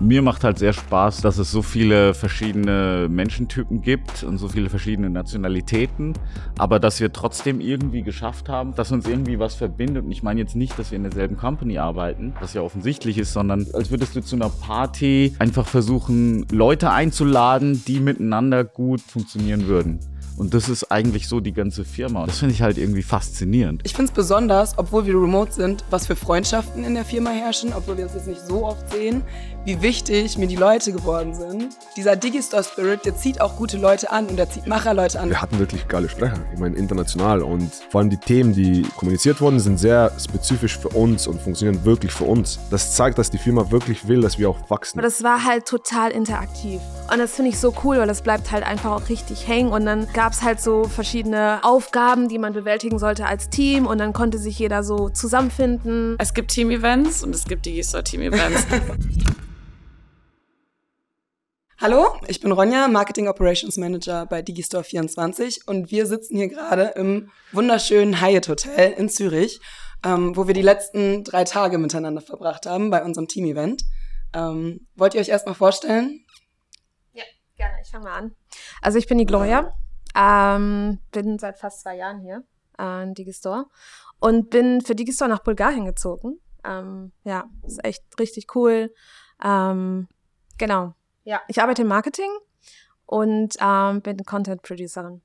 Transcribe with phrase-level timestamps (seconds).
[0.00, 4.70] Mir macht halt sehr Spaß, dass es so viele verschiedene Menschentypen gibt und so viele
[4.70, 6.12] verschiedene Nationalitäten,
[6.56, 10.04] aber dass wir trotzdem irgendwie geschafft haben, dass uns irgendwie was verbindet.
[10.04, 13.32] Und ich meine jetzt nicht, dass wir in derselben Company arbeiten, was ja offensichtlich ist,
[13.32, 19.66] sondern als würdest du zu einer Party einfach versuchen, Leute einzuladen, die miteinander gut funktionieren
[19.66, 19.98] würden.
[20.38, 22.24] Und das ist eigentlich so die ganze Firma.
[22.24, 23.82] Das finde ich halt irgendwie faszinierend.
[23.84, 27.72] Ich finde es besonders, obwohl wir remote sind, was für Freundschaften in der Firma herrschen,
[27.76, 29.22] obwohl wir uns jetzt nicht so oft sehen,
[29.68, 31.76] wie wichtig mir die Leute geworden sind.
[31.94, 35.28] Dieser Digistore-Spirit, der zieht auch gute Leute an und der zieht Macherleute an.
[35.28, 39.42] Wir hatten wirklich geile Sprecher, ich meine international und vor allem die Themen, die kommuniziert
[39.42, 42.58] wurden, sind sehr spezifisch für uns und funktionieren wirklich für uns.
[42.70, 44.98] Das zeigt, dass die Firma wirklich will, dass wir auch wachsen.
[44.98, 46.80] Aber das war halt total interaktiv
[47.12, 49.84] und das finde ich so cool, weil das bleibt halt einfach auch richtig hängen und
[49.84, 54.14] dann gab es halt so verschiedene Aufgaben, die man bewältigen sollte als Team und dann
[54.14, 56.16] konnte sich jeder so zusammenfinden.
[56.18, 58.66] Es gibt Team-Events und es gibt Digistore-Team-Events.
[61.80, 66.86] Hallo, ich bin Ronja, Marketing Operations Manager bei Digistore 24 und wir sitzen hier gerade
[66.96, 69.60] im wunderschönen Hyatt Hotel in Zürich,
[70.04, 73.84] ähm, wo wir die letzten drei Tage miteinander verbracht haben bei unserem Team-Event.
[74.34, 76.26] Ähm, wollt ihr euch erstmal vorstellen?
[77.12, 77.22] Ja,
[77.54, 77.76] gerne.
[77.80, 78.34] Ich fange mal an.
[78.82, 79.72] Also ich bin die Gloria,
[80.16, 82.42] ähm, bin seit fast zwei Jahren hier
[82.76, 83.66] äh, in Digistore
[84.18, 86.40] und bin für Digistore nach Bulgarien gezogen.
[86.64, 88.92] Ähm, ja, ist echt richtig cool.
[89.44, 90.08] Ähm,
[90.58, 90.94] genau.
[91.28, 92.30] Ja, ich arbeite im Marketing
[93.04, 95.20] und ähm, bin Content Producerin.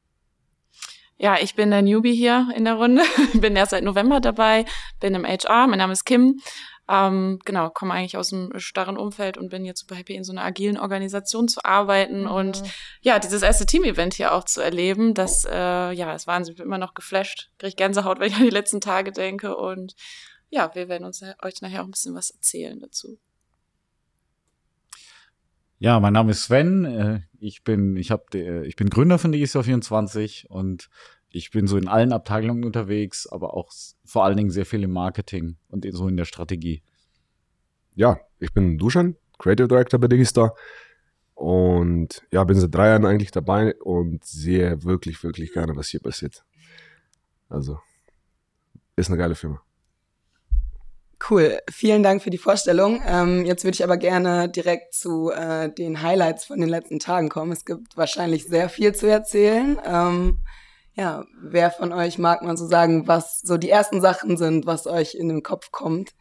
[1.16, 3.04] Ja, ich bin der Newbie hier in der Runde.
[3.36, 4.66] bin erst seit November dabei,
[5.00, 5.66] bin im HR.
[5.68, 6.42] Mein Name ist Kim.
[6.90, 10.34] Ähm, genau, komme eigentlich aus einem starren Umfeld und bin jetzt super happy, in so
[10.34, 12.32] einer agilen Organisation zu arbeiten mhm.
[12.32, 12.64] und
[13.00, 16.52] ja, dieses erste Team-Event hier auch zu erleben, das, äh, ja, ist Wahnsinn.
[16.52, 19.56] Ich bin immer noch geflasht, kriege ich Gänsehaut, wenn ich an die letzten Tage denke
[19.56, 19.96] und
[20.50, 23.18] ja, wir werden uns euch nachher auch ein bisschen was erzählen dazu.
[25.84, 26.86] Ja, mein Name ist Sven.
[26.86, 30.90] Äh, ich bin, ich habe, ich bin Gründer von Digistore24 und
[31.28, 33.70] ich bin so in allen Abteilungen unterwegs, aber auch
[34.06, 36.84] vor allen Dingen sehr viel im Marketing und so in der Strategie.
[37.96, 40.54] Ja, ich bin Dusan, Creative Director bei Digistore
[41.34, 46.00] und ja, bin seit drei Jahren eigentlich dabei und sehe wirklich, wirklich gerne, was hier
[46.00, 46.46] passiert.
[47.50, 47.78] Also,
[48.96, 49.62] ist eine geile Firma.
[51.30, 53.02] Cool, vielen Dank für die Vorstellung.
[53.06, 57.30] Ähm, jetzt würde ich aber gerne direkt zu äh, den Highlights von den letzten Tagen
[57.30, 57.54] kommen.
[57.54, 59.80] Es gibt wahrscheinlich sehr viel zu erzählen.
[59.86, 60.40] Ähm,
[60.96, 64.86] ja, wer von euch mag man so sagen, was so die ersten Sachen sind, was
[64.86, 66.14] euch in den Kopf kommt,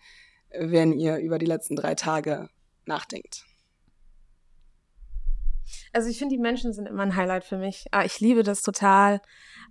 [0.57, 2.49] wenn ihr über die letzten drei Tage
[2.87, 3.45] nachdenkt?
[5.93, 7.87] Also ich finde, die Menschen sind immer ein Highlight für mich.
[7.91, 9.21] Ah, ich liebe das total.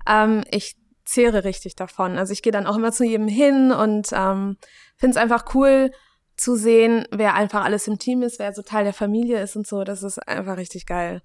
[0.06, 0.76] Ähm, ich
[1.12, 2.18] zehre richtig davon.
[2.18, 4.58] Also ich gehe dann auch immer zu jedem hin und ähm,
[4.98, 5.92] finde es einfach cool
[6.38, 9.68] zu sehen, wer einfach alles im Team ist, wer so Teil der Familie ist und
[9.68, 9.84] so.
[9.84, 11.22] Das ist einfach richtig geil.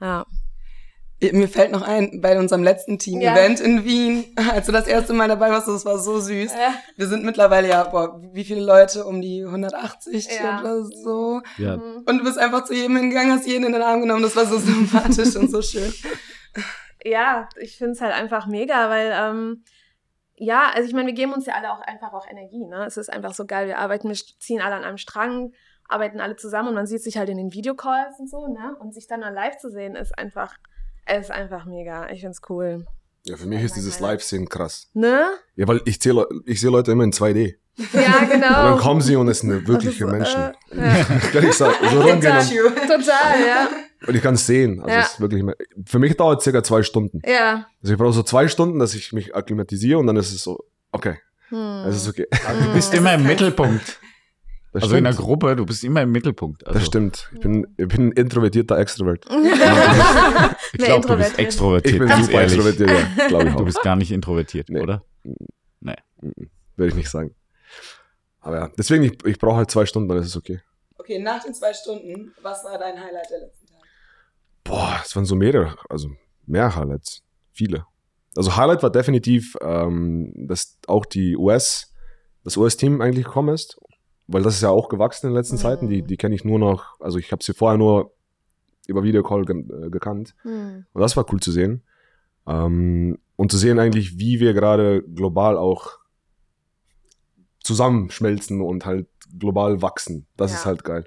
[0.00, 0.26] Ja.
[1.32, 3.64] Mir fällt noch ein, bei unserem letzten Team-Event ja.
[3.64, 6.52] in Wien, als du das erste Mal dabei warst, das war so süß.
[6.52, 6.74] Ja.
[6.96, 9.06] Wir sind mittlerweile ja, boah, wie viele Leute?
[9.06, 10.60] Um die 180 ja.
[10.60, 11.40] oder so.
[11.56, 11.74] Ja.
[11.74, 14.22] Und du bist einfach zu jedem hingegangen, hast jeden in den Arm genommen.
[14.22, 15.92] Das war so sympathisch und so schön
[17.06, 19.64] ja, ich finde es halt einfach mega, weil ähm,
[20.36, 22.64] ja, also ich meine, wir geben uns ja alle auch einfach auch Energie.
[22.64, 22.84] Ne?
[22.86, 23.66] Es ist einfach so geil.
[23.66, 25.52] Wir arbeiten, wir ziehen alle an einem Strang,
[25.88, 28.76] arbeiten alle zusammen und man sieht sich halt in den Videocalls und so, ne?
[28.80, 30.54] Und sich dann mal live zu sehen, ist einfach,
[31.18, 32.10] ist einfach mega.
[32.10, 32.86] Ich finde es cool.
[33.24, 34.88] Ja, für mich ist dieses Live-Sehen krass.
[34.94, 35.26] Ne?
[35.56, 37.56] Ja, weil ich, zähle, ich sehe Leute immer in 2D.
[37.92, 38.46] Ja, genau.
[38.46, 40.52] Und dann kommen sie und es sind wirkliche so, Menschen.
[40.70, 41.04] Äh, ja.
[41.32, 42.40] Kann ich sagen, so rumgehen.
[42.86, 43.68] Total, ja.
[44.06, 44.80] Und ich kann es sehen.
[44.80, 45.00] Also ja.
[45.00, 45.44] es ist wirklich,
[45.86, 47.20] für mich dauert es circa zwei Stunden.
[47.24, 47.66] Ja.
[47.82, 50.64] Also ich brauche so zwei Stunden, dass ich mich akklimatisiere und dann ist es so,
[50.92, 51.18] okay.
[51.48, 51.84] Hm.
[51.86, 52.26] Es ist okay.
[52.30, 54.00] Du bist immer im Mittelpunkt.
[54.76, 55.08] Das also stimmt.
[55.08, 56.66] in der Gruppe, du bist immer im Mittelpunkt.
[56.66, 56.78] Also.
[56.78, 57.30] Das stimmt.
[57.32, 59.24] Ich bin, ich bin ein introvertierter Extrovert.
[60.72, 61.94] ich glaube, du bist extrovertiert.
[61.94, 62.58] Ich bin super ehrlich.
[62.58, 63.56] extrovertiert, ja, glaube ich auch.
[63.56, 64.80] Du bist gar nicht introvertiert, nee.
[64.80, 65.02] oder?
[65.80, 65.96] Nee.
[66.76, 67.34] Würde ich nicht sagen.
[68.40, 70.60] Aber ja, deswegen, ich, ich brauche halt zwei Stunden, dann ist es okay.
[70.98, 73.65] Okay, nach den zwei Stunden, was war dein Highlight der letzten?
[74.66, 76.10] Boah, es waren so mehrere, also
[76.46, 77.22] mehr Highlights.
[77.52, 77.86] Viele.
[78.36, 81.92] Also Highlight war definitiv, ähm, dass auch die US,
[82.44, 83.78] das US-Team eigentlich gekommen ist
[84.26, 85.60] weil das ist ja auch gewachsen in den letzten mhm.
[85.60, 85.88] Zeiten.
[85.88, 88.14] Die, die kenne ich nur noch, also ich habe sie vorher nur
[88.86, 90.34] über Videocall ge äh, gekannt.
[90.44, 90.86] Mhm.
[90.92, 91.82] Und das war cool zu sehen.
[92.46, 95.98] Ähm, und zu sehen eigentlich, wie wir gerade global auch
[97.62, 99.08] zusammenschmelzen und halt
[99.38, 100.26] global wachsen.
[100.36, 100.58] Das ja.
[100.58, 101.04] ist halt geil.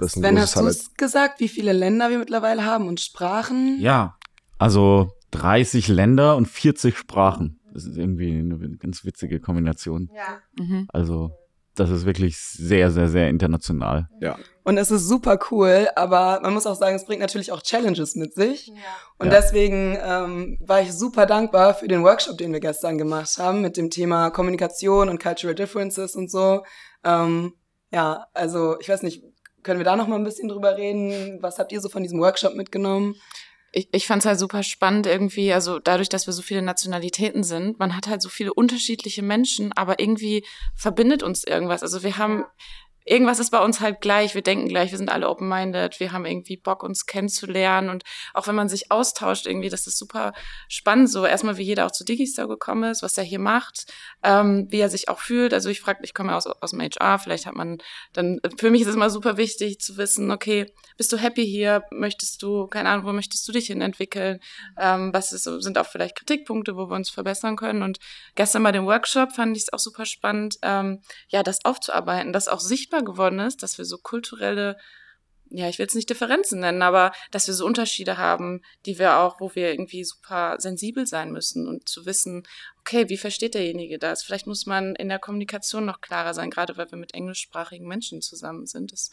[0.00, 3.78] Das ist Sven, hast du es gesagt, wie viele Länder wir mittlerweile haben und Sprachen?
[3.80, 4.16] Ja,
[4.58, 7.60] also 30 Länder und 40 Sprachen.
[7.72, 10.10] Das ist irgendwie eine ganz witzige Kombination.
[10.14, 10.40] Ja.
[10.58, 10.88] Mhm.
[10.92, 11.30] Also
[11.76, 14.08] das ist wirklich sehr, sehr, sehr international.
[14.20, 14.36] Ja.
[14.64, 18.16] Und es ist super cool, aber man muss auch sagen, es bringt natürlich auch Challenges
[18.16, 18.66] mit sich.
[18.68, 18.74] Ja.
[19.18, 19.32] Und Ja.
[19.32, 23.76] deswegen ähm, war ich super dankbar für den Workshop, den wir gestern gemacht haben, mit
[23.76, 26.64] dem Thema Kommunikation und Cultural Differences und so.
[27.04, 27.54] Ähm,
[27.92, 29.22] ja, also ich weiß nicht,
[29.62, 31.38] können wir da noch mal ein bisschen drüber reden?
[31.42, 33.16] Was habt ihr so von diesem Workshop mitgenommen?
[33.72, 37.44] ich, ich fand es halt super spannend irgendwie, also dadurch, dass wir so viele Nationalitäten
[37.44, 41.82] sind, man hat halt so viele unterschiedliche Menschen, aber irgendwie verbindet uns irgendwas.
[41.82, 42.44] Also wir haben,
[43.04, 46.26] irgendwas ist bei uns halt gleich, wir denken gleich, wir sind alle open-minded, wir haben
[46.26, 48.04] irgendwie Bock, uns kennenzulernen und
[48.34, 50.32] auch wenn man sich austauscht irgendwie, das ist super
[50.68, 53.92] spannend, so erstmal wie jeder auch zu Digistore gekommen ist, was er hier macht,
[54.22, 55.54] ähm, wie er sich auch fühlt.
[55.54, 57.78] Also ich frage, ich komme ja aus, aus dem HR, vielleicht hat man
[58.12, 61.82] dann, für mich ist es immer super wichtig zu wissen, okay, bist du happy hier?
[61.90, 64.38] Möchtest du, keine Ahnung, wo möchtest du dich hin entwickeln?
[64.78, 67.82] Ähm, was ist, sind auch vielleicht Kritikpunkte, wo wir uns verbessern können?
[67.82, 67.98] Und
[68.34, 72.48] gestern bei dem Workshop fand ich es auch super spannend, ähm, ja, das aufzuarbeiten, dass
[72.48, 74.76] auch sichtbar geworden ist, dass wir so kulturelle
[75.50, 79.18] ja, ich will es nicht Differenzen nennen, aber dass wir so Unterschiede haben, die wir
[79.18, 82.44] auch, wo wir irgendwie super sensibel sein müssen und zu wissen,
[82.78, 84.22] okay, wie versteht derjenige das?
[84.22, 88.22] Vielleicht muss man in der Kommunikation noch klarer sein, gerade weil wir mit englischsprachigen Menschen
[88.22, 88.92] zusammen sind.
[88.92, 89.10] Das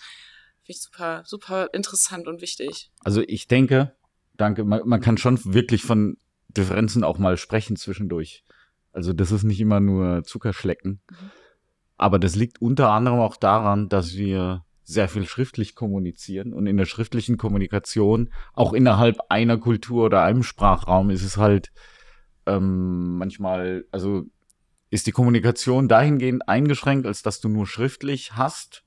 [0.63, 2.91] finde ich super, super interessant und wichtig.
[3.03, 3.95] Also ich denke,
[4.35, 6.17] danke, man, man kann schon wirklich von
[6.49, 8.43] Differenzen auch mal sprechen zwischendurch.
[8.91, 11.01] Also das ist nicht immer nur Zuckerschlecken.
[11.97, 16.77] Aber das liegt unter anderem auch daran, dass wir sehr viel schriftlich kommunizieren und in
[16.77, 21.73] der schriftlichen Kommunikation, auch innerhalb einer Kultur oder einem Sprachraum, ist es halt
[22.45, 24.23] ähm, manchmal, also
[24.89, 28.85] ist die Kommunikation dahingehend eingeschränkt, als dass du nur schriftlich hast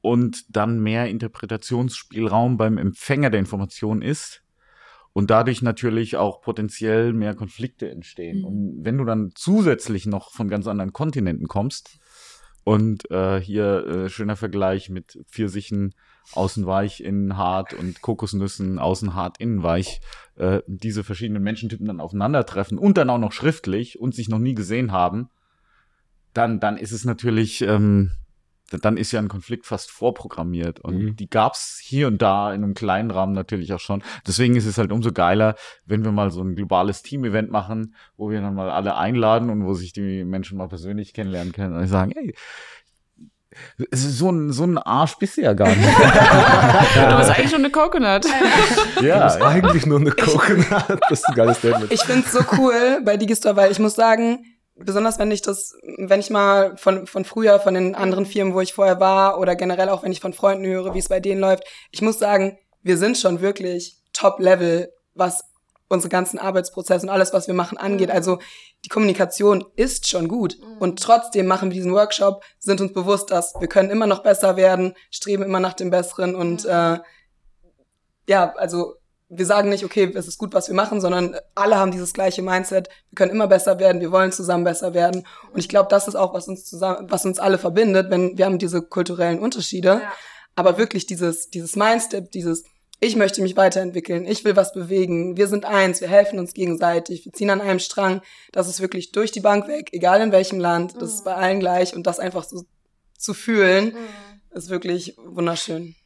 [0.00, 4.42] und dann mehr Interpretationsspielraum beim Empfänger der Information ist
[5.12, 8.38] und dadurch natürlich auch potenziell mehr Konflikte entstehen.
[8.38, 8.44] Mhm.
[8.44, 11.98] Und wenn du dann zusätzlich noch von ganz anderen Kontinenten kommst
[12.64, 15.94] und äh, hier äh, schöner Vergleich mit Pfirsichen
[16.32, 20.00] außen weich, innen hart und Kokosnüssen außen hart, innen weich,
[20.36, 24.54] äh, diese verschiedenen Menschentypen dann aufeinandertreffen und dann auch noch schriftlich und sich noch nie
[24.54, 25.28] gesehen haben,
[26.32, 28.10] dann, dann ist es natürlich, ähm,
[28.78, 30.80] dann ist ja ein Konflikt fast vorprogrammiert.
[30.80, 31.16] Und Mhm.
[31.16, 34.02] die gab's hier und da in einem kleinen Rahmen natürlich auch schon.
[34.26, 35.54] Deswegen ist es halt umso geiler,
[35.84, 39.64] wenn wir mal so ein globales Team-Event machen, wo wir dann mal alle einladen und
[39.64, 42.34] wo sich die Menschen mal persönlich kennenlernen können und sagen, hey,
[43.90, 45.78] es ist so ein, so ein Arsch bist du ja gar nicht.
[47.08, 48.24] Du bist eigentlich schon eine Coconut.
[48.24, 50.66] Das ist ja, eigentlich nur eine Coconut.
[51.08, 51.92] Das ist ein geiles Statement.
[51.92, 54.44] Ich find's so cool bei Digistore, weil ich muss sagen,
[54.76, 58.60] besonders wenn ich das, wenn ich mal von, von früher, von den anderen Firmen, wo
[58.60, 61.40] ich vorher war, oder generell auch wenn ich von Freunden höre, wie es bei denen
[61.40, 65.44] läuft, ich muss sagen, wir sind schon wirklich Top-Level, was
[65.88, 68.08] unsere ganzen Arbeitsprozesse und alles, was wir machen, angeht.
[68.08, 68.14] Mhm.
[68.14, 68.38] Also
[68.84, 70.58] die Kommunikation ist schon gut.
[70.58, 70.78] Mhm.
[70.78, 74.56] Und trotzdem machen wir diesen Workshop, sind uns bewusst, dass wir können immer noch besser
[74.56, 76.98] werden, streben immer nach dem Besseren und äh,
[78.26, 78.94] ja, also
[79.36, 82.42] wir sagen nicht, okay, es ist gut, was wir machen, sondern alle haben dieses gleiche
[82.42, 82.88] Mindset.
[83.10, 85.26] Wir können immer besser werden, wir wollen zusammen besser werden.
[85.52, 88.44] Und ich glaube, das ist auch, was uns zusammen, was uns alle verbindet, wenn wir
[88.46, 90.00] haben diese kulturellen Unterschiede.
[90.02, 90.12] Ja.
[90.56, 92.64] Aber wirklich dieses, dieses Mindset, dieses,
[93.00, 97.24] ich möchte mich weiterentwickeln, ich will was bewegen, wir sind eins, wir helfen uns gegenseitig,
[97.24, 98.22] wir ziehen an einem Strang.
[98.52, 101.14] Das ist wirklich durch die Bank weg, egal in welchem Land, das Mhm.
[101.16, 102.62] ist bei allen gleich und das einfach so
[103.18, 104.56] zu fühlen, Mhm.
[104.56, 105.96] ist wirklich wunderschön.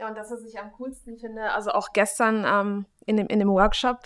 [0.00, 3.38] Ja, und das, was ich am coolsten finde, also auch gestern ähm, in, dem, in
[3.38, 4.04] dem Workshop,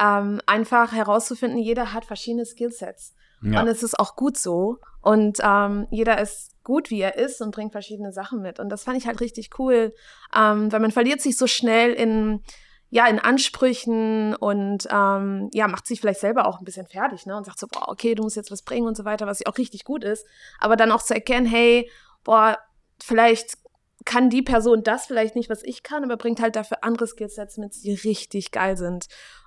[0.00, 3.14] ähm, einfach herauszufinden, jeder hat verschiedene Skillsets.
[3.42, 3.60] ja.
[3.60, 4.78] Und es ist auch gut so.
[5.02, 8.58] Und ähm, jeder ist gut, wie er ist und bringt verschiedene Sachen mit.
[8.58, 9.94] Und das fand ich halt richtig cool,
[10.34, 12.42] ähm, weil man verliert sich so schnell in
[12.88, 17.36] ja, in Ansprüchen und ähm, ja, macht sich vielleicht selber auch ein bisschen fertig, ne?
[17.36, 19.46] Und sagt so, boah, okay, du musst jetzt was bringen und so weiter, was ja
[19.46, 20.24] auch richtig gut ist.
[20.60, 21.90] Aber dann auch zu erkennen, hey,
[22.22, 22.56] boah,
[23.02, 23.58] vielleicht
[24.06, 27.58] kann die Person das vielleicht nicht, was ich kann, aber bringt halt dafür andere Skillsets
[27.58, 29.06] mit, die richtig geil sind.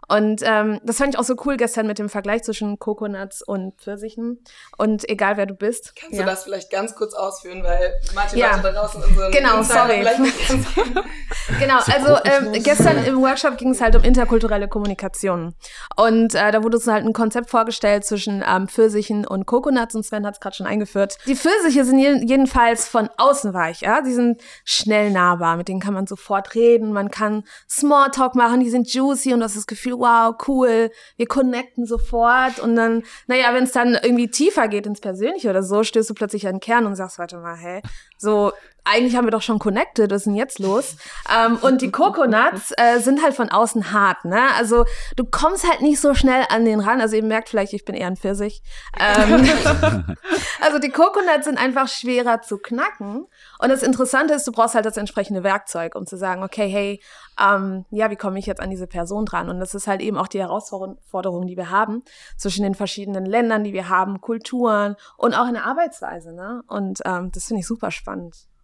[0.09, 3.79] Und ähm, das fand ich auch so cool gestern mit dem Vergleich zwischen Coconuts und
[3.79, 4.43] Pfirsichen.
[4.77, 5.93] Und egal wer du bist.
[5.95, 6.23] Kannst ja.
[6.23, 8.51] du das vielleicht ganz kurz ausführen, weil manche Ja.
[8.51, 9.97] Leute da draußen unseren Genau, Insider sorry.
[9.99, 10.65] vielleicht nicht ganz
[11.59, 15.53] Genau, So also ähm, gestern im Workshop ging es halt um interkulturelle Kommunikation.
[15.95, 20.03] Und äh, da wurde uns halt ein Konzept vorgestellt zwischen ähm, Pfirsichen und Coconuts und
[20.03, 21.17] Sven hat es gerade schon eingeführt.
[21.27, 24.01] Die Pfirsiche sind je jedenfalls von außen weich, ja.
[24.01, 28.69] Die sind schnell nahbar, mit denen kann man sofort reden, man kann Smalltalk machen, die
[28.69, 32.59] sind juicy und du hast das Gefühl, wow, cool, wir connecten sofort.
[32.59, 36.13] Und dann, naja, wenn es dann irgendwie tiefer geht ins Persönliche oder so, stößt du
[36.13, 37.81] plötzlich an den Kern und sagst, warte mal, hä,
[38.19, 38.51] so,
[38.89, 40.97] eigentlich haben wir doch schon connected, was ist denn jetzt los?
[41.33, 44.41] Ähm, und die Coconuts äh, sind halt von außen hart, ne?
[44.57, 44.85] Also
[45.15, 47.01] du kommst halt nicht so schnell an den ran.
[47.01, 48.61] Also ihr merkt vielleicht, ich bin eher ein Pfirsich.
[48.99, 49.47] Ähm,
[50.61, 53.27] also die Coconuts sind einfach schwerer zu knacken.
[53.59, 57.01] Und das Interessante ist, du brauchst halt das entsprechende Werkzeug, um zu sagen, okay, hey,
[57.39, 59.49] ähm, ja, wie komme ich jetzt an diese Person dran?
[59.49, 62.03] Und das ist halt eben auch die Herausforderung, die wir haben
[62.37, 66.33] zwischen den verschiedenen Ländern, die wir haben, Kulturen und auch in der Arbeitsweise.
[66.33, 66.63] Ne?
[66.67, 68.08] Und ähm, das finde ich super spannend.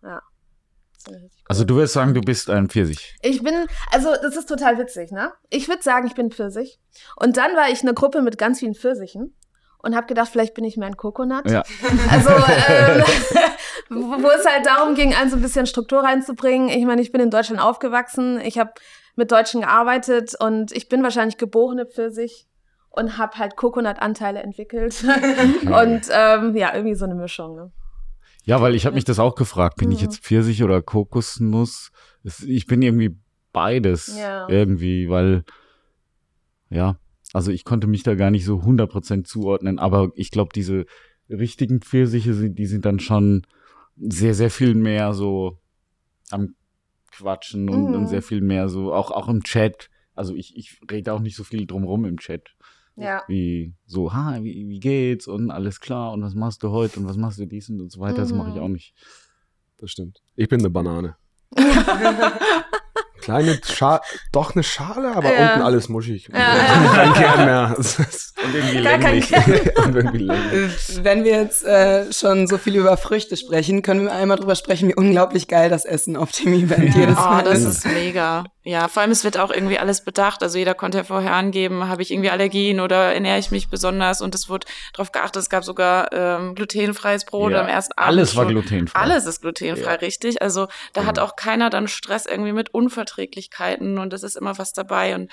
[0.03, 0.21] Ja.
[1.47, 3.15] Also du würdest sagen, du bist ein Pfirsich.
[3.21, 3.53] Ich bin,
[3.91, 5.31] also das ist total witzig, ne?
[5.49, 6.79] Ich würde sagen, ich bin Pfirsich.
[7.15, 9.35] Und dann war ich eine Gruppe mit ganz vielen Pfirsichen
[9.79, 11.49] und habe gedacht, vielleicht bin ich mehr ein Coconut.
[11.49, 11.63] Ja.
[12.09, 13.03] Also ähm,
[14.21, 16.69] wo es halt darum ging, ein so ein bisschen Struktur reinzubringen.
[16.69, 18.71] Ich meine, ich bin in Deutschland aufgewachsen, ich habe
[19.15, 22.47] mit Deutschen gearbeitet und ich bin wahrscheinlich geborene Pfirsich
[22.89, 25.03] und habe halt Coconut-Anteile entwickelt.
[25.63, 27.55] und ähm, ja, irgendwie so eine Mischung.
[27.55, 27.71] Ne?
[28.45, 30.05] Ja, weil ich habe mich das auch gefragt, bin ich Mhm.
[30.05, 31.91] jetzt Pfirsich oder Kokosnuss?
[32.45, 33.17] Ich bin irgendwie
[33.51, 34.47] beides Ja.
[34.47, 35.43] irgendwie, weil
[36.69, 36.99] ja,
[37.33, 40.85] also ich konnte mich da gar nicht so 100% zuordnen, aber ich glaube, diese
[41.29, 43.45] richtigen Pfirsiche sind, die sind dann schon
[43.97, 45.59] sehr, sehr viel mehr so
[46.29, 46.55] am
[47.11, 47.95] Quatschen und, Mhm.
[47.95, 49.89] und sehr viel mehr so, auch, auch im Chat.
[50.13, 52.55] Also ich, ich rede auch nicht so viel drumrum im Chat.
[52.97, 53.23] Ja.
[53.27, 57.07] Wie so, ha, wie, wie geht's und alles klar und was machst du heute und
[57.09, 58.61] was machst du dies und so weiter, das mache ich Mhm.
[58.61, 58.93] auch nicht.
[59.79, 60.21] Das stimmt.
[60.35, 61.15] Ich bin eine Banane.
[63.21, 65.53] Kleine Schale, doch eine Schale, aber Ja.
[65.53, 66.29] unten alles muschig.
[66.31, 66.93] Ja, ja.
[66.93, 67.73] Kein Kern mehr.
[67.77, 69.29] Das Und irgendwie Gar kein länglich.
[69.29, 69.59] Kern.
[69.87, 70.27] Und irgendwie
[71.03, 74.89] Wenn wir jetzt äh, schon so viel über Früchte sprechen, können wir einmal drüber sprechen,
[74.89, 77.83] wie unglaublich geil das Essen auf dem Event jedes Oh, Mal das ist.
[77.83, 78.43] ist mega.
[78.67, 80.41] Ja, vor allem es wird auch irgendwie alles bedacht.
[80.41, 84.22] Also jeder konnte ja vorher angeben, habe ich irgendwie Allergien oder ernähre ich mich besonders
[84.22, 85.43] und es wurde darauf geachtet.
[85.43, 88.07] Es gab sogar ähm, glutenfreies Brot Ja, am ersten Abend.
[88.07, 89.00] Alles war glutenfrei.
[89.00, 90.00] Alles ist glutenfrei, Ja.
[90.00, 90.41] richtig.
[90.41, 94.74] Also da hat auch keiner dann Stress irgendwie mit Unverträglichkeiten und es ist immer was
[94.74, 95.31] dabei und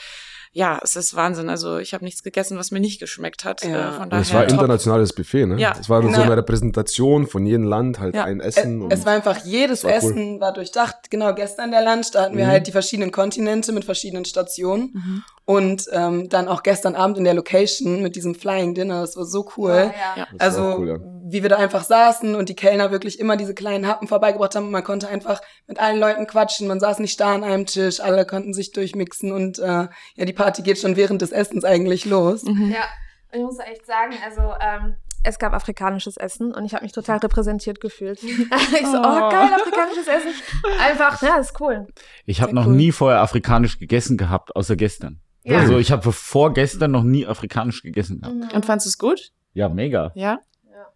[0.55, 1.49] ja, es ist Wahnsinn.
[1.49, 3.65] Also ich habe nichts gegessen, was mir nicht geschmeckt hat.
[3.65, 3.89] Ja.
[3.89, 4.51] Äh, von Und daher es war top.
[4.53, 5.59] internationales Buffet, ne?
[5.59, 5.75] Ja.
[5.81, 6.21] Es war so Genau.
[6.21, 8.25] eine Repräsentation von jedem Land, halt Ja.
[8.25, 8.83] ein Es, Essen.
[8.83, 9.97] und es war einfach, jedes War cool.
[9.97, 11.11] Essen war durchdacht.
[11.11, 12.51] Genau, gestern der Lunch, da hatten wir Mhm.
[12.51, 14.91] halt die verschiedenen Kontinente mit verschiedenen Stationen.
[14.93, 15.25] Mhm.
[15.45, 19.25] Und ähm, dann auch gestern Abend in der Location mit diesem Flying Dinner, das war
[19.25, 19.93] so cool.
[20.17, 20.27] Ja.
[20.39, 20.97] Das war Also, cool, ja.
[21.25, 24.71] wie wir da einfach saßen und die Kellner wirklich immer diese kleinen Happen vorbeigebracht haben.
[24.71, 26.69] Man konnte einfach mit allen Leuten quatschen.
[26.69, 28.01] Man saß nicht da an einem Tisch.
[28.01, 32.05] Alle konnten sich durchmixen und äh, ja, die Party geht schon während des Essens eigentlich
[32.05, 32.45] los.
[32.45, 32.71] Mhm.
[32.73, 32.85] Ja,
[33.33, 37.19] ich muss echt sagen, also ähm, es gab afrikanisches Essen und ich habe mich total
[37.19, 38.23] repräsentiert gefühlt.
[38.23, 39.31] ich so, oh, Oh.
[39.31, 40.33] geil, afrikanisches Essen.
[40.81, 41.87] Einfach, ja, ist cool.
[42.27, 42.75] Ich habe noch cool.
[42.75, 45.21] nie vorher afrikanisch gegessen gehabt, außer gestern.
[45.45, 45.59] Ja.
[45.59, 48.53] Also ich habe vor gestern noch nie afrikanisch gegessen gehabt.
[48.55, 49.33] Und fandest du es gut?
[49.55, 50.13] Ja, mega.
[50.15, 50.41] Ja,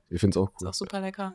[0.09, 0.68] Ich finde es auch ist cool.
[0.68, 1.35] auch super lecker.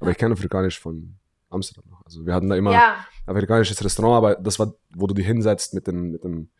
[0.00, 1.16] Aber ich kenne Afrikanisch von
[1.48, 2.04] Amsterdam noch.
[2.04, 5.74] Also wir hatten da immer Ja, afrikanisches Restaurant, aber das war, wo du dich hinsetzt
[5.74, 6.50] mit dem, mit dem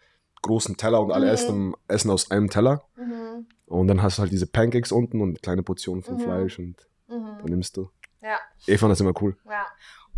[0.42, 1.32] großen Teller und alle Mhm.
[1.32, 2.82] essen, essen aus einem Teller.
[2.96, 3.46] mhm.
[3.70, 6.20] Und dann hast du halt diese Pancakes unten und kleine Portionen von Mhm.
[6.20, 6.76] Fleisch und
[7.08, 7.38] Mhm.
[7.40, 7.88] dann nimmst du.
[8.22, 8.36] ja,
[8.66, 9.36] Ich fand das immer cool.
[9.46, 9.64] ja.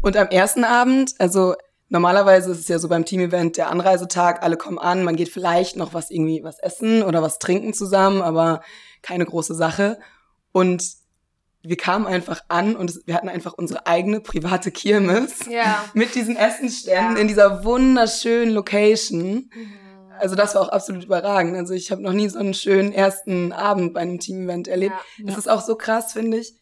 [0.01, 1.55] Und am ersten Abend, also
[1.89, 5.77] normalerweise ist es ja so beim Team-Event der Anreisetag, alle kommen an, man geht vielleicht
[5.77, 8.63] noch was irgendwie was essen oder was trinken zusammen, aber
[9.03, 9.99] keine große Sache.
[10.51, 10.83] Und
[11.63, 15.85] wir kamen einfach an und es, wir hatten einfach unsere eigene private Kirmes Ja.
[15.95, 17.21] mit diesen Essensständen Ja.
[17.23, 19.51] in dieser wunderschönen Location.
[19.55, 19.73] Mhm.
[20.23, 21.57] Also das war auch absolut überragend.
[21.57, 24.95] Also ich habe noch nie so einen schönen ersten Abend bei einem Team-Event erlebt.
[25.19, 25.29] Ja.
[25.33, 26.55] Es ist auch so krass, finde ich.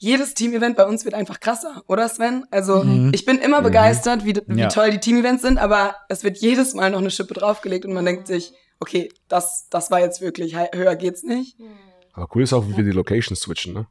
[0.00, 2.44] Jedes Team-Event bei uns wird einfach krasser, oder Sven?
[2.50, 3.10] Also Mhm.
[3.14, 3.64] ich bin immer Mhm.
[3.64, 4.68] begeistert, wie, wie Ja.
[4.68, 8.04] toll die Team-Events sind, aber es wird jedes Mal noch eine Schippe draufgelegt und man
[8.04, 11.58] denkt sich, okay, das, das war jetzt wirklich, höher geht's nicht.
[11.58, 11.66] Mhm.
[12.12, 13.86] Aber cool ist auch, wie wir die Locations switchen, ne?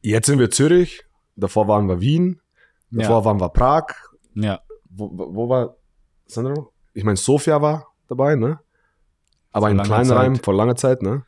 [0.00, 1.02] Jetzt sind wir Zürich,
[1.36, 2.40] davor waren wir Wien,
[2.90, 3.24] davor Ja.
[3.24, 3.86] waren wir Prag.
[4.34, 4.60] Ja.
[4.90, 5.76] Wo, wo wo war
[6.26, 6.72] Sandro?
[6.92, 8.58] Ich meine, Sofia war dabei, ne?
[9.52, 10.10] Aber Vor in kleinen.
[10.10, 11.22] Reihen, vor langer Zeit, ne?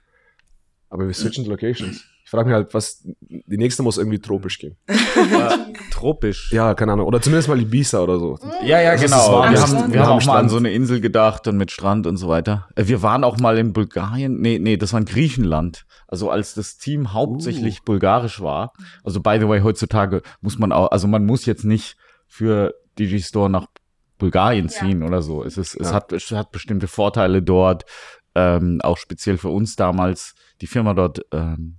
[0.89, 2.05] Aber wir switchen Locations.
[2.25, 4.77] Ich frage mich halt, was, die nächste muss irgendwie tropisch gehen.
[5.93, 6.53] Tropisch.
[6.53, 7.07] Ja, keine Ahnung.
[7.07, 8.39] Oder zumindest mal Ibiza oder so.
[8.65, 9.43] Ja, ja, Das genau.
[9.49, 12.17] Wir haben, wir haben auch mal an so eine Insel gedacht und mit Strand und
[12.17, 12.69] so weiter.
[12.75, 14.41] Äh, Wir waren auch mal in Bulgarien.
[14.41, 15.87] Nee, nee, das war in Griechenland.
[16.09, 18.73] Also als das Team hauptsächlich bulgarisch war.
[19.05, 23.51] Also by the way, heutzutage muss man auch, also man muss jetzt nicht für Digistore
[23.51, 23.67] nach
[24.19, 24.73] Bulgarien Ja.
[24.73, 25.45] ziehen oder so.
[25.45, 25.95] Es ist, es Ja.
[25.95, 27.85] hat, es hat bestimmte Vorteile dort,
[28.35, 31.77] ähm, auch speziell für uns damals, die Firma dort ähm,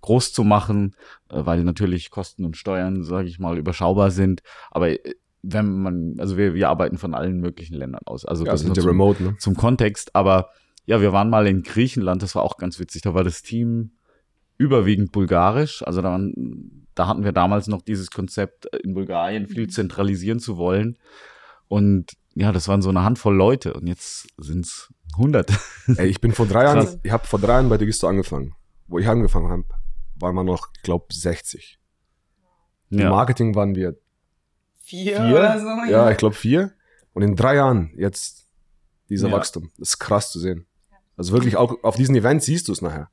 [0.00, 0.96] groß zu machen,
[1.30, 4.42] äh, weil natürlich Kosten und Steuern, sage ich mal, überschaubar sind.
[4.70, 4.98] Aber äh,
[5.42, 8.24] wenn man, also wir, wir arbeiten von allen möglichen Ländern aus.
[8.24, 9.36] Also Ja, das sind ja zum, remote, ne?
[9.38, 10.14] zum Kontext.
[10.14, 10.50] Aber
[10.86, 13.02] ja, wir waren mal in Griechenland, das war auch ganz witzig.
[13.02, 13.92] Da war das Team
[14.56, 15.82] überwiegend bulgarisch.
[15.84, 20.56] Also da waren da hatten wir damals noch dieses Konzept in Bulgarien viel zentralisieren zu
[20.58, 20.98] wollen.
[21.72, 25.54] Und ja, das waren so eine Handvoll Leute und jetzt sind es hunderte.
[25.96, 26.98] Ey, ich bin vor drei Jahren, Krass.
[27.02, 28.54] ich habe vor drei Jahren bei Digisto angefangen.
[28.88, 29.64] Wo ich angefangen habe,
[30.16, 31.78] waren wir noch, ich glaube, 60.
[32.90, 33.10] Im Ja.
[33.10, 33.96] Marketing waren wir
[34.82, 35.24] Vier, vier.
[35.30, 35.66] oder so.
[35.90, 36.72] Ja, ich glaube vier.
[37.14, 38.46] Und in drei Jahren jetzt
[39.08, 39.34] dieser Ja.
[39.36, 39.70] Wachstum.
[39.78, 40.66] Das ist krass zu sehen.
[41.16, 43.08] Also wirklich auch auf diesen Events siehst du es nachher.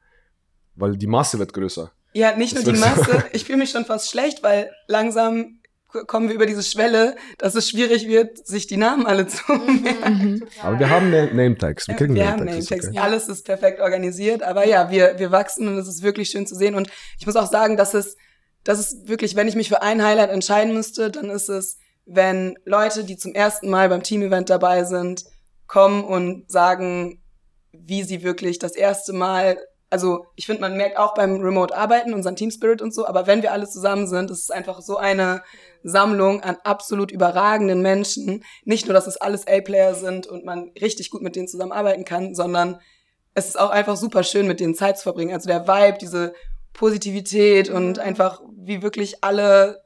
[0.76, 1.92] Weil die Masse wird größer.
[2.14, 3.26] Ja, nicht nur Das die wird so- Masse.
[3.34, 5.59] Ich fühle mich schon fast schlecht, weil langsam
[6.08, 10.34] kommen wir über diese Schwelle, dass es schwierig wird, sich die Namen alle zu merken.
[10.34, 10.44] Mhm.
[10.62, 11.88] Aber wir haben Na- Name-Tags.
[11.88, 12.64] Wir kriegen wir haben Name-Tags.
[12.66, 12.90] ist Nametags.
[12.90, 13.00] okay.
[13.00, 14.44] Alles ist perfekt organisiert.
[14.44, 16.76] Aber ja, wir, wir wachsen und es ist wirklich schön zu sehen.
[16.76, 18.18] Und ich muss auch sagen, dass es,
[18.64, 22.58] dass es wirklich, wenn ich mich für ein Highlight entscheiden müsste, dann ist es, wenn
[22.66, 25.24] Leute, die zum ersten Mal beim Team-Event dabei sind,
[25.68, 27.22] kommen und sagen,
[27.72, 29.60] wie sie wirklich das erste Mal,
[29.92, 33.54] also ich finde, man merkt auch beim Remote-Arbeiten unseren Team-Spirit und so, aber wenn wir
[33.54, 35.44] alle zusammen sind, ist es einfach so eine
[35.84, 38.44] Sammlung an absolut überragenden Menschen.
[38.66, 42.36] Nicht nur, dass es alles A-Player sind und man richtig gut mit denen zusammenarbeiten kann,
[42.36, 42.80] sondern
[43.34, 45.34] es ist auch einfach super schön, mit denen Zeit zu verbringen.
[45.34, 46.34] Also der Vibe, diese
[46.74, 49.82] Positivität und einfach wie wirklich alle,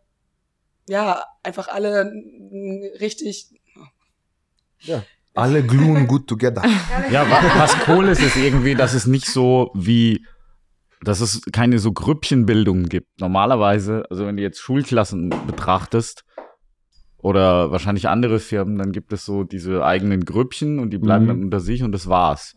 [0.88, 2.12] ja, einfach alle
[3.00, 3.50] richtig,
[5.36, 6.62] Alle gluhen good together.
[7.12, 10.26] Ja, wa was cool ist, ist irgendwie, dass es nicht so wie,
[11.04, 13.20] dass es keine so Grüppchenbildungen gibt.
[13.20, 16.24] Normalerweise, also wenn du jetzt Schulklassen betrachtest
[17.18, 21.30] oder wahrscheinlich andere Firmen, dann gibt es so diese eigenen Grüppchen und die bleiben Mhm.
[21.30, 22.56] dann unter sich und das war's.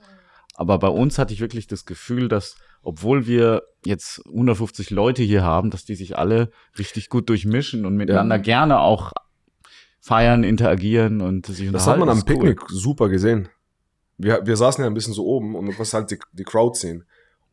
[0.55, 5.45] Aber bei uns hatte ich wirklich das Gefühl, dass, obwohl wir jetzt 150 Leute hier
[5.45, 9.13] haben, dass die sich alle richtig gut durchmischen und miteinander gerne auch
[10.01, 12.01] feiern, interagieren und sich Das hat unterhalten.
[12.01, 12.55] man am cool.
[12.55, 13.49] Picknick super gesehen.
[14.19, 16.79] Wir, wir saßen ja ein bisschen so oben und du konntest halt die, die Crowd
[16.79, 17.05] sehen.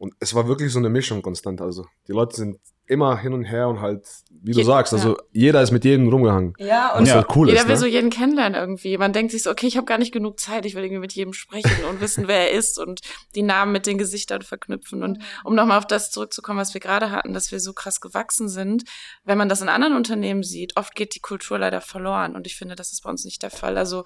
[0.03, 1.62] Und es war wirklich so eine Mischung konstant.
[1.62, 5.15] Also die Leute sind immer hin und her und halt, wie du Je- sagst, also
[5.31, 6.53] jeder ist mit jedem rumgehangen.
[6.57, 7.15] ja, Und Ja.
[7.15, 7.67] halt cool Jeder ist.
[7.67, 7.79] will Ne?
[7.79, 8.97] so jeden kennenlernen irgendwie.
[8.97, 11.13] Man denkt sich so, okay, ich habe gar nicht genug Zeit, ich will irgendwie mit
[11.13, 12.99] jedem sprechen und wissen, wer er ist und
[13.35, 15.01] die Namen mit den Gesichtern verknüpfen.
[15.01, 18.49] Und um nochmal auf das zurückzukommen, was wir gerade hatten, dass wir so krass gewachsen
[18.49, 18.83] sind,
[19.23, 22.35] wenn man das in anderen Unternehmen sieht, oft geht die Kultur leider verloren.
[22.35, 23.77] Und ich finde, das ist bei uns nicht der Fall.
[23.77, 24.03] Also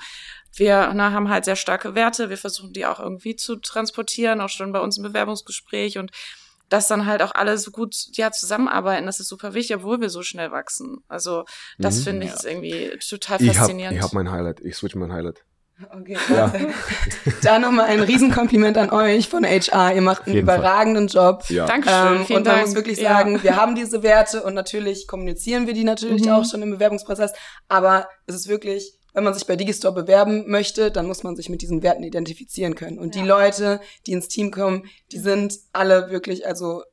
[0.55, 4.49] wir na, haben halt sehr starke Werte, wir versuchen die auch irgendwie zu transportieren, auch
[4.49, 6.11] schon bei uns im Bewerbungsgespräch und
[6.69, 10.09] dass dann halt auch alle so gut ja zusammenarbeiten, das ist super wichtig, obwohl wir
[10.09, 10.97] so schnell wachsen.
[11.07, 11.45] Also
[11.77, 12.03] das Mhm.
[12.03, 12.35] finde ich Ja.
[12.37, 13.97] ist irgendwie total Ich habe faszinierend.
[13.97, 14.59] ich hab mein Highlight.
[14.61, 15.43] Ich switch mein Highlight.
[15.91, 16.51] Okay, Ja.
[17.43, 19.93] Da nochmal ein Riesenkompliment an euch von HR.
[19.93, 20.57] Ihr macht einen jeden Fall.
[20.57, 21.43] überragenden Job.
[21.49, 21.67] Ja.
[21.67, 22.61] Dankeschön, Ähm, und man Dank.
[22.65, 23.09] muss wirklich Ja.
[23.17, 26.31] sagen, wir haben diese Werte und natürlich kommunizieren wir die natürlich Mhm.
[26.31, 27.31] auch schon im Bewerbungsprozess.
[27.67, 31.49] Aber es ist wirklich, wenn man sich bei Digistore bewerben möchte, dann muss man sich
[31.49, 32.99] mit diesen Werten identifizieren können.
[32.99, 36.83] Und die Leute, die ins Team kommen, die sind alle wirklich, also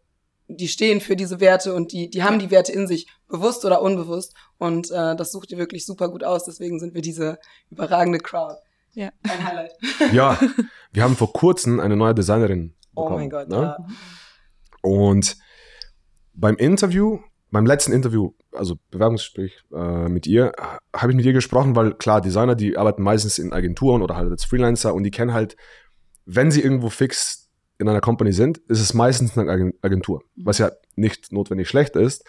[0.48, 3.82] die stehen für diese Werte und die, die haben die Werte in sich, bewusst oder
[3.82, 4.32] unbewusst.
[4.56, 6.44] Und äh, das sucht ihr wirklich super gut aus.
[6.44, 7.38] Deswegen sind wir diese
[7.70, 8.56] überragende Crowd.
[8.94, 9.10] Ja.
[9.24, 9.72] Ein Highlight.
[10.14, 10.40] Ja,
[10.94, 13.20] wir haben vor kurzem eine neue Designerin Oh bekommen.
[13.20, 13.56] mein Gott, ne?
[13.56, 13.76] ja.
[14.80, 15.36] Und
[16.32, 17.18] beim Interview,
[17.54, 21.94] beim letzten Interview, also Bewerbungsgespräch äh, mit ihr, ha- habe ich mit ihr gesprochen, weil
[21.94, 25.56] klar, Designer, die arbeiten meistens in Agenturen oder halt als Freelancer und die kennen halt,
[26.26, 30.58] wenn sie irgendwo fix in einer Company sind, ist es meistens eine Agen- Agentur, was
[30.58, 32.24] ja nicht notwendig schlecht ist,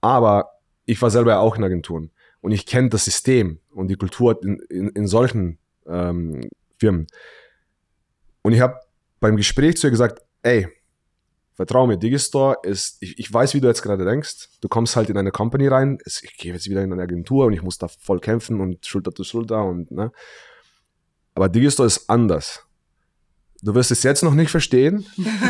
[0.00, 0.50] aber
[0.86, 2.10] ich war selber ja auch in Agenturen
[2.40, 7.06] und ich kenne das System und die Kultur in, in, in solchen ähm, Firmen.
[8.42, 8.80] Und ich habe
[9.20, 10.68] beim Gespräch zu ihr gesagt, ey,
[11.54, 14.48] vertrau mir, Digistore ist, ich, ich weiß, wie du jetzt gerade denkst.
[14.60, 17.52] Du kommst halt in eine Company rein, ich gehe jetzt wieder in eine Agentur und
[17.52, 20.12] ich muss da voll kämpfen und Schulter zu Schulter und, ne.
[21.34, 22.64] Aber Digistore ist anders.
[23.62, 25.06] Du wirst es jetzt noch nicht verstehen,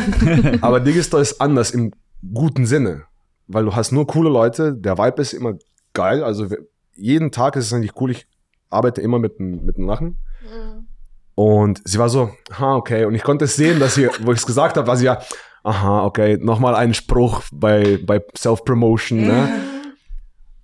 [0.61, 1.91] aber Digistore ist anders im
[2.33, 3.03] guten Sinne.
[3.47, 5.53] Weil du hast nur coole Leute, der Vibe ist immer
[5.93, 6.47] geil, also
[6.95, 8.25] jeden Tag ist es eigentlich cool, ich
[8.69, 10.17] arbeite immer mit einem mit einem Lachen.
[11.35, 13.05] Und sie war so, aha, okay.
[13.05, 15.21] Und ich konnte es sehen, dass sie, wo ich es gesagt habe, war sie ja,
[15.65, 19.21] aha, okay, nochmal ein Spruch bei, bei Self-Promotion.
[19.21, 19.49] Ne?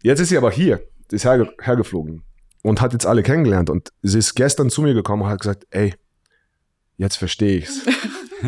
[0.03, 2.23] Jetzt ist sie aber hier, sie ist herge hergeflogen
[2.61, 3.69] und hat jetzt alle kennengelernt.
[3.69, 5.95] Und sie ist gestern zu mir gekommen und hat gesagt, ey,
[6.97, 7.81] jetzt verstehe ich's.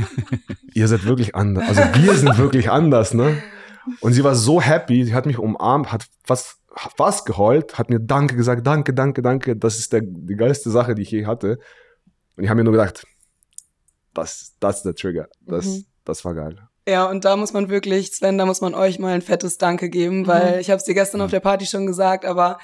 [0.74, 1.68] Ihr seid wirklich anders.
[1.68, 3.42] Also wir sind wirklich anders, ne?
[4.00, 6.58] Und sie war so happy, sie hat mich umarmt, hat fast,
[6.96, 9.56] fast geheult, hat mir Danke gesagt, danke, danke, danke.
[9.56, 11.60] Das ist der, die geilste Sache, die ich je hatte.
[12.36, 13.06] Und ich habe mir nur gedacht,
[14.13, 15.28] das, das ist der Trigger.
[15.42, 15.86] Das, Mhm.
[16.06, 16.58] Das war geil.
[16.88, 19.89] Ja, und da muss man wirklich, Sven, da muss man euch mal ein fettes Danke
[19.89, 22.58] geben, weil ich habe es dir gestern auf der Party schon gesagt, aber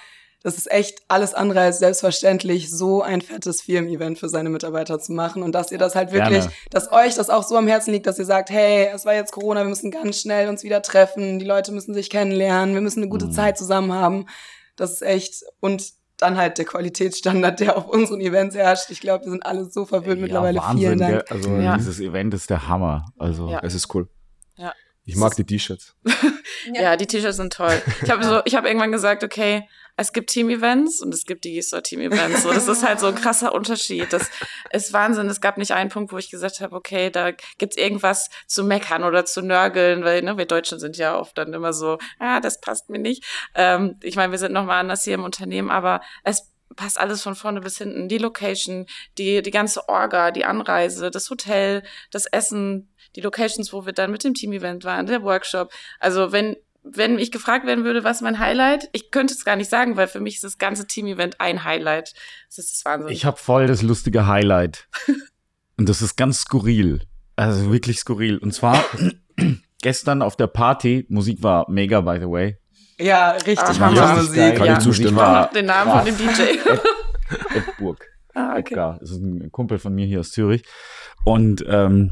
[0.44, 5.12] das ist echt alles andere als selbstverständlich, so ein fettes Firmen-Event für seine Mitarbeiter zu
[5.14, 6.52] machen und dass ihr das halt wirklich, Gerne.
[6.70, 9.32] dass euch das auch so am Herzen liegt, dass ihr sagt, hey, es war jetzt
[9.34, 13.02] Corona, wir müssen ganz schnell uns wieder treffen, die Leute müssen sich kennenlernen, wir müssen
[13.02, 13.32] eine gute Mhm.
[13.34, 14.28] Zeit zusammen haben.
[14.78, 18.90] Das ist echt und dann halt der Qualitätsstandard, der auf unseren Events herrscht.
[18.92, 20.60] Ich glaube, wir sind alle so verwöhnt mittlerweile.
[20.60, 21.12] Wahnsinn, Vielen Dank.
[21.12, 21.26] gell?
[21.30, 21.78] Also Ja.
[21.78, 23.06] dieses Event ist der Hammer.
[23.18, 23.60] Also Ja.
[23.64, 24.08] Es ist cool.
[24.56, 24.74] Ja.
[25.10, 25.96] Ich mag die T-Shirts.
[26.74, 27.82] Ja, die T-Shirts sind toll.
[28.04, 31.62] Ich habe so, ich habe irgendwann gesagt, okay, es gibt Team-Events und es gibt die
[31.62, 32.44] Store-Team-Events.
[32.44, 34.12] So, das ist halt so ein krasser Unterschied.
[34.12, 34.30] Das
[34.72, 35.28] ist Wahnsinn.
[35.28, 39.04] Es gab nicht einen Punkt, wo ich gesagt habe, okay, da gibt's irgendwas zu meckern
[39.04, 42.60] oder zu nörgeln, weil ne, wir Deutschen sind ja oft dann immer so, ah, das
[42.60, 43.24] passt mir nicht.
[43.56, 47.22] Ähm, ich meine, wir sind noch mal anders hier im Unternehmen, aber es passt alles
[47.22, 48.08] von vorne bis hinten.
[48.08, 48.86] Die Location,
[49.18, 54.12] die, die ganze Orga, die Anreise, das Hotel, das Essen, die Locations, wo wir dann
[54.12, 55.74] mit dem Team-Event waren, der Workshop.
[56.00, 59.70] Also wenn, wenn ich gefragt werden würde, was mein Highlight, ich könnte es gar nicht
[59.70, 62.14] sagen, weil für mich ist das ganze Team-Event ein Highlight.
[62.48, 63.12] Das ist Wahnsinn.
[63.12, 64.88] ich habe voll das lustige Highlight.
[65.78, 67.02] Und das ist ganz skurril.
[67.36, 68.38] Also wirklich skurril.
[68.38, 68.86] Und zwar
[69.82, 72.58] gestern auf der Party, Musik war mega, by the way.
[73.00, 74.16] Ja, richtig Ah, Hammer ja.
[74.16, 74.36] Musik.
[74.36, 74.56] Geil.
[74.56, 74.74] Kann Ja.
[74.74, 75.16] ich zustimmen.
[75.16, 76.42] War noch den Namen von dem DJ.
[77.56, 78.06] Ed Burg.
[78.36, 78.60] ah, okay.
[78.60, 78.98] Edgar.
[79.00, 80.64] Das ist ein Kumpel von mir hier aus Zürich.
[81.24, 82.12] Und ähm,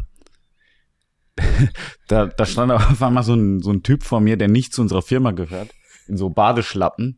[2.07, 4.81] da, da stand auf einmal so ein, so ein Typ vor mir, der nicht zu
[4.81, 5.69] unserer Firma gehört,
[6.07, 7.17] in so Badeschlappen.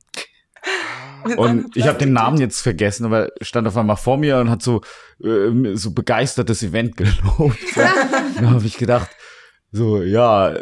[1.37, 2.13] Und ich habe den.
[2.13, 4.79] Namen jetzt vergessen, aber er stand auf einmal vor mir und hat so,
[5.21, 7.59] ähm, so begeistertes Event gelobt.
[7.75, 7.93] Ja.
[8.39, 9.09] da habe ich gedacht,
[9.71, 10.57] so, ja.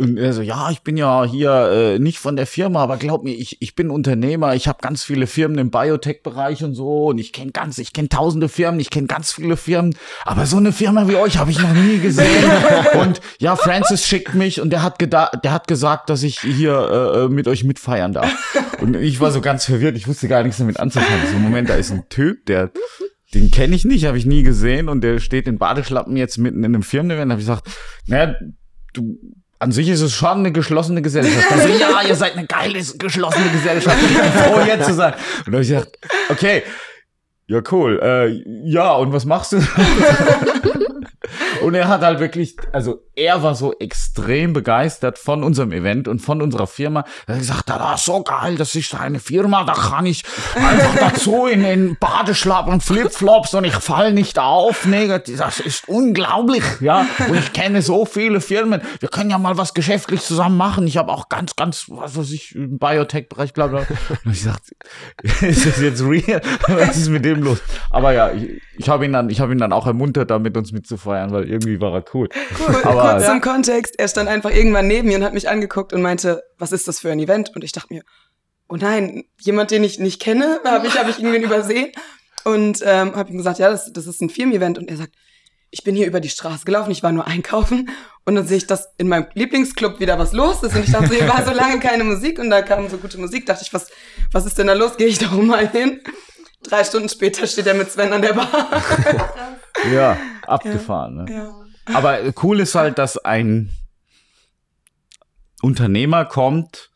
[0.00, 3.24] Und er so, ja, ich bin ja hier äh, nicht von der Firma, aber glaub
[3.24, 7.18] mir, ich, ich bin Unternehmer, ich habe ganz viele Firmen im Biotech-Bereich und so und
[7.18, 10.70] ich kenne ganz, ich kenne tausende Firmen, ich kenne ganz viele Firmen, aber so eine
[10.70, 12.44] Firma wie euch habe ich noch nie gesehen.
[13.00, 17.26] und ja, Francis schickt mich und der hat gedacht, der hat gesagt, dass ich hier
[17.26, 18.32] äh, mit euch mitfeiern darf.
[18.80, 21.26] Und ich war so ganz verwirrt, ich wusste gar nichts damit anzufangen.
[21.32, 22.70] So, Moment, da ist ein Typ, der,
[23.34, 26.58] den kenne ich nicht, habe ich nie gesehen und der steht in Badeschlappen jetzt mitten
[26.58, 27.30] in einem Firmen-Event.
[27.30, 27.68] Da habe ich gesagt,
[28.06, 28.36] naja,
[28.94, 29.18] du,
[29.58, 31.46] an sich ist es schon eine geschlossene Gesellschaft.
[31.50, 33.96] Also, ja, ihr seid eine geile, geschlossene Gesellschaft.
[34.00, 35.14] Ich bin froh, hier zu sein.
[35.14, 36.62] Und da habe ich gesagt, okay,
[37.46, 37.98] ja, cool.
[38.02, 39.56] Äh, ja, und was machst du?
[41.62, 46.20] und er hat halt wirklich, also er war so extrem begeistert von unserem Event und
[46.20, 47.04] von unserer Firma.
[47.26, 50.22] Er hat gesagt, ah, so geil, das ist eine Firma, da kann ich
[50.54, 54.86] einfach dazu in den Badeschlappen und Flipflops und ich fall nicht auf.
[54.86, 57.06] Nee, das ist unglaublich, ja.
[57.28, 58.80] Und ich kenne so viele Firmen.
[59.00, 60.86] Wir können ja mal was geschäftlich zusammen machen.
[60.86, 63.80] Ich habe auch ganz, ganz, was weiß ich, im Biotech-Bereich, bla bla.
[64.24, 64.74] Und ich dachte,
[65.46, 66.40] ist das jetzt real?
[66.68, 67.58] Was ist mit dem los?
[67.90, 70.56] Aber ja, ich, ich habe ihn dann, ich habe ihn dann auch ermuntert, da mit
[70.56, 72.28] uns mitzufeiern, weil irgendwie war er cool.
[72.60, 73.98] Cool, Aber- kurz zum Kontext.
[73.98, 77.00] Er stand einfach irgendwann neben mir und hat mich angeguckt und meinte, was ist das
[77.00, 77.54] für ein Event?
[77.54, 78.02] Und ich dachte mir,
[78.68, 81.92] oh nein, jemand, den ich nicht kenne, habe ich, hab ich irgendwen übersehen.
[82.44, 84.78] Und ähm, habe ihm gesagt, ja, das, das ist ein Firmen-Event.
[84.78, 85.12] Und er sagt,
[85.70, 87.90] ich bin hier über die Straße gelaufen, ich war nur einkaufen.
[88.24, 90.74] Und dann sehe ich, dass in meinem Lieblingsclub wieder was los ist.
[90.74, 93.46] Und ich dachte, hier war so lange keine Musik und da kam so gute Musik.
[93.46, 93.90] Dachte ich, was,
[94.32, 94.96] was ist denn da los?
[94.96, 96.00] Gehe ich doch mal hin.
[96.62, 98.82] Drei Stunden später steht er mit Sven an der Bar.
[99.92, 100.16] Ja,
[100.46, 101.24] abgefahren.
[101.24, 101.32] Ne?
[101.32, 101.67] ja.
[101.94, 103.70] Aber cool ist halt, dass ein
[105.62, 106.90] Unternehmer kommt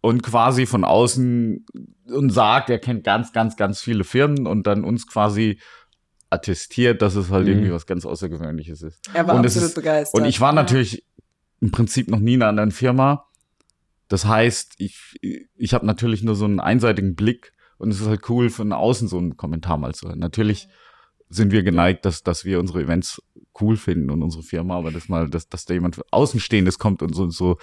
[0.00, 1.66] und quasi von außen
[2.06, 5.60] und sagt, er kennt ganz, ganz, ganz viele Firmen und dann uns quasi
[6.30, 7.52] attestiert, dass es halt Mhm.
[7.52, 9.00] irgendwie was ganz Außergewöhnliches ist.
[9.12, 10.20] Er war Und absolut ist- begeistert.
[10.20, 11.04] Und ich war natürlich
[11.60, 13.26] im Prinzip noch nie in einer anderen Firma.
[14.08, 15.18] Das heißt, ich,
[15.56, 19.08] ich habe natürlich nur so einen einseitigen Blick und es ist halt cool, von außen
[19.08, 20.18] so einen Kommentar mal zu hören.
[20.18, 20.68] Natürlich
[21.30, 23.22] sind wir geneigt, dass, dass wir unsere Events
[23.60, 27.14] cool finden und unsere Firma, aber das mal, dass, dass da jemand Außenstehendes kommt und
[27.14, 27.58] so, so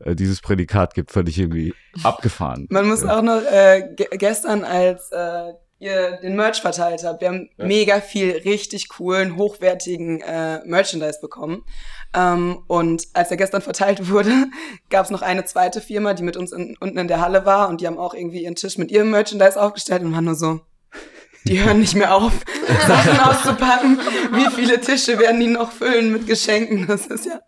[0.00, 2.66] äh, dieses Prädikat gibt, ich irgendwie abgefahren.
[2.70, 3.18] Man muss ja.
[3.18, 7.66] auch noch äh, ge gestern, als äh, ihr den Merch verteilt habt, wir haben Ja.
[7.66, 11.64] mega viel richtig coolen, hochwertigen äh, Merchandise bekommen.
[12.14, 14.32] Ähm, und als er gestern verteilt wurde,
[14.90, 17.68] gab es noch eine zweite Firma, die mit uns in, unten in der Halle war
[17.68, 20.60] und die haben auch irgendwie ihren Tisch mit ihrem Merchandise aufgestellt und waren nur so,
[21.48, 22.32] die hören nicht mehr auf,
[22.86, 23.98] Sachen auszupacken.
[24.32, 26.86] Wie viele Tische werden die noch füllen mit Geschenken?
[26.86, 27.40] Das ist ja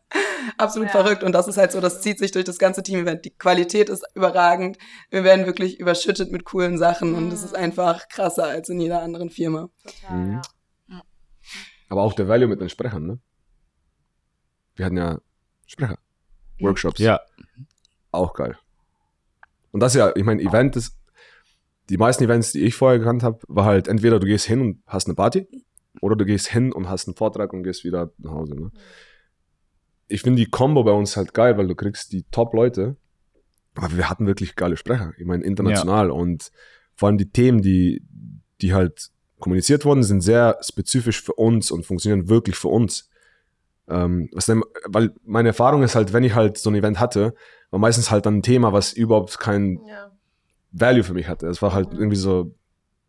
[0.56, 0.92] absolut Ja.
[1.02, 1.22] verrückt.
[1.22, 3.24] Und das ist halt so, das zieht sich durch das ganze Team-Event.
[3.24, 4.78] Die Qualität ist überragend.
[5.10, 9.02] Wir werden wirklich überschüttet mit coolen Sachen und es ist einfach krasser als in jeder
[9.02, 9.68] anderen Firma.
[9.84, 10.32] Total, Mhm.
[10.88, 11.02] ja.
[11.90, 13.18] Aber auch der Value mit den Sprechern, ne?
[14.76, 15.18] Wir hatten ja
[15.66, 15.98] Sprecher.
[16.60, 16.98] Workshops.
[17.00, 17.20] Ja,
[18.10, 18.58] Auch geil.
[19.70, 20.97] Und das ist ja, ich meine, Event ist,
[21.88, 24.82] die meisten Events, die ich vorher gekannt habe, war halt entweder du gehst hin und
[24.86, 25.46] hast eine Party
[26.00, 28.54] oder du gehst hin und hast einen Vortrag und gehst wieder nach Hause.
[28.54, 28.70] Ne?
[30.06, 32.96] Ich finde die Combo bei uns halt geil, weil du kriegst die Top-Leute,
[33.74, 35.12] aber wir hatten wirklich geile Sprecher.
[35.18, 36.50] Ich meine, international und
[36.94, 38.02] vor allem die Themen, die,
[38.60, 43.08] die halt kommuniziert wurden, sind sehr spezifisch für uns und funktionieren wirklich für uns.
[43.88, 47.34] Ähm, was denn, weil meine Erfahrung ist halt, wenn ich halt so ein Event hatte,
[47.70, 50.17] war meistens halt dann ein Thema, was überhaupt kein Ja.
[50.72, 51.46] Value für mich hatte.
[51.46, 52.54] Es war halt irgendwie so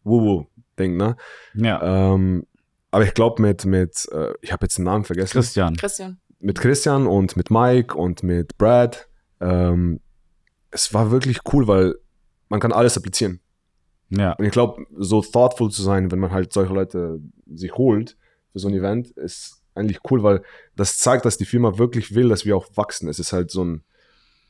[0.03, 1.15] Woo-Woo-Ding, ne?
[1.55, 2.13] Ja.
[2.13, 2.45] Ähm,
[2.91, 5.75] aber ich glaube mit, mit äh, ich habe jetzt den Namen vergessen, Christian.
[5.75, 6.19] Christian.
[6.39, 9.07] mit Christian und mit Mike und mit Brad,
[9.39, 9.99] ähm,
[10.71, 11.95] es war wirklich cool, weil
[12.47, 13.39] man kann alles applizieren.
[14.09, 14.33] Ja.
[14.33, 17.19] Und ich glaube, so thoughtful zu sein, wenn man halt solche Leute
[17.53, 18.17] sich holt
[18.51, 20.41] für so ein Event, ist eigentlich cool, weil
[20.75, 23.07] das zeigt, dass die Firma wirklich will, dass wir auch wachsen.
[23.07, 23.83] Es ist halt so ein,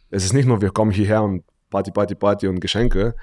[0.10, 3.15] es ist nicht nur, wir kommen hierher und Party, Party, Party und Geschenke,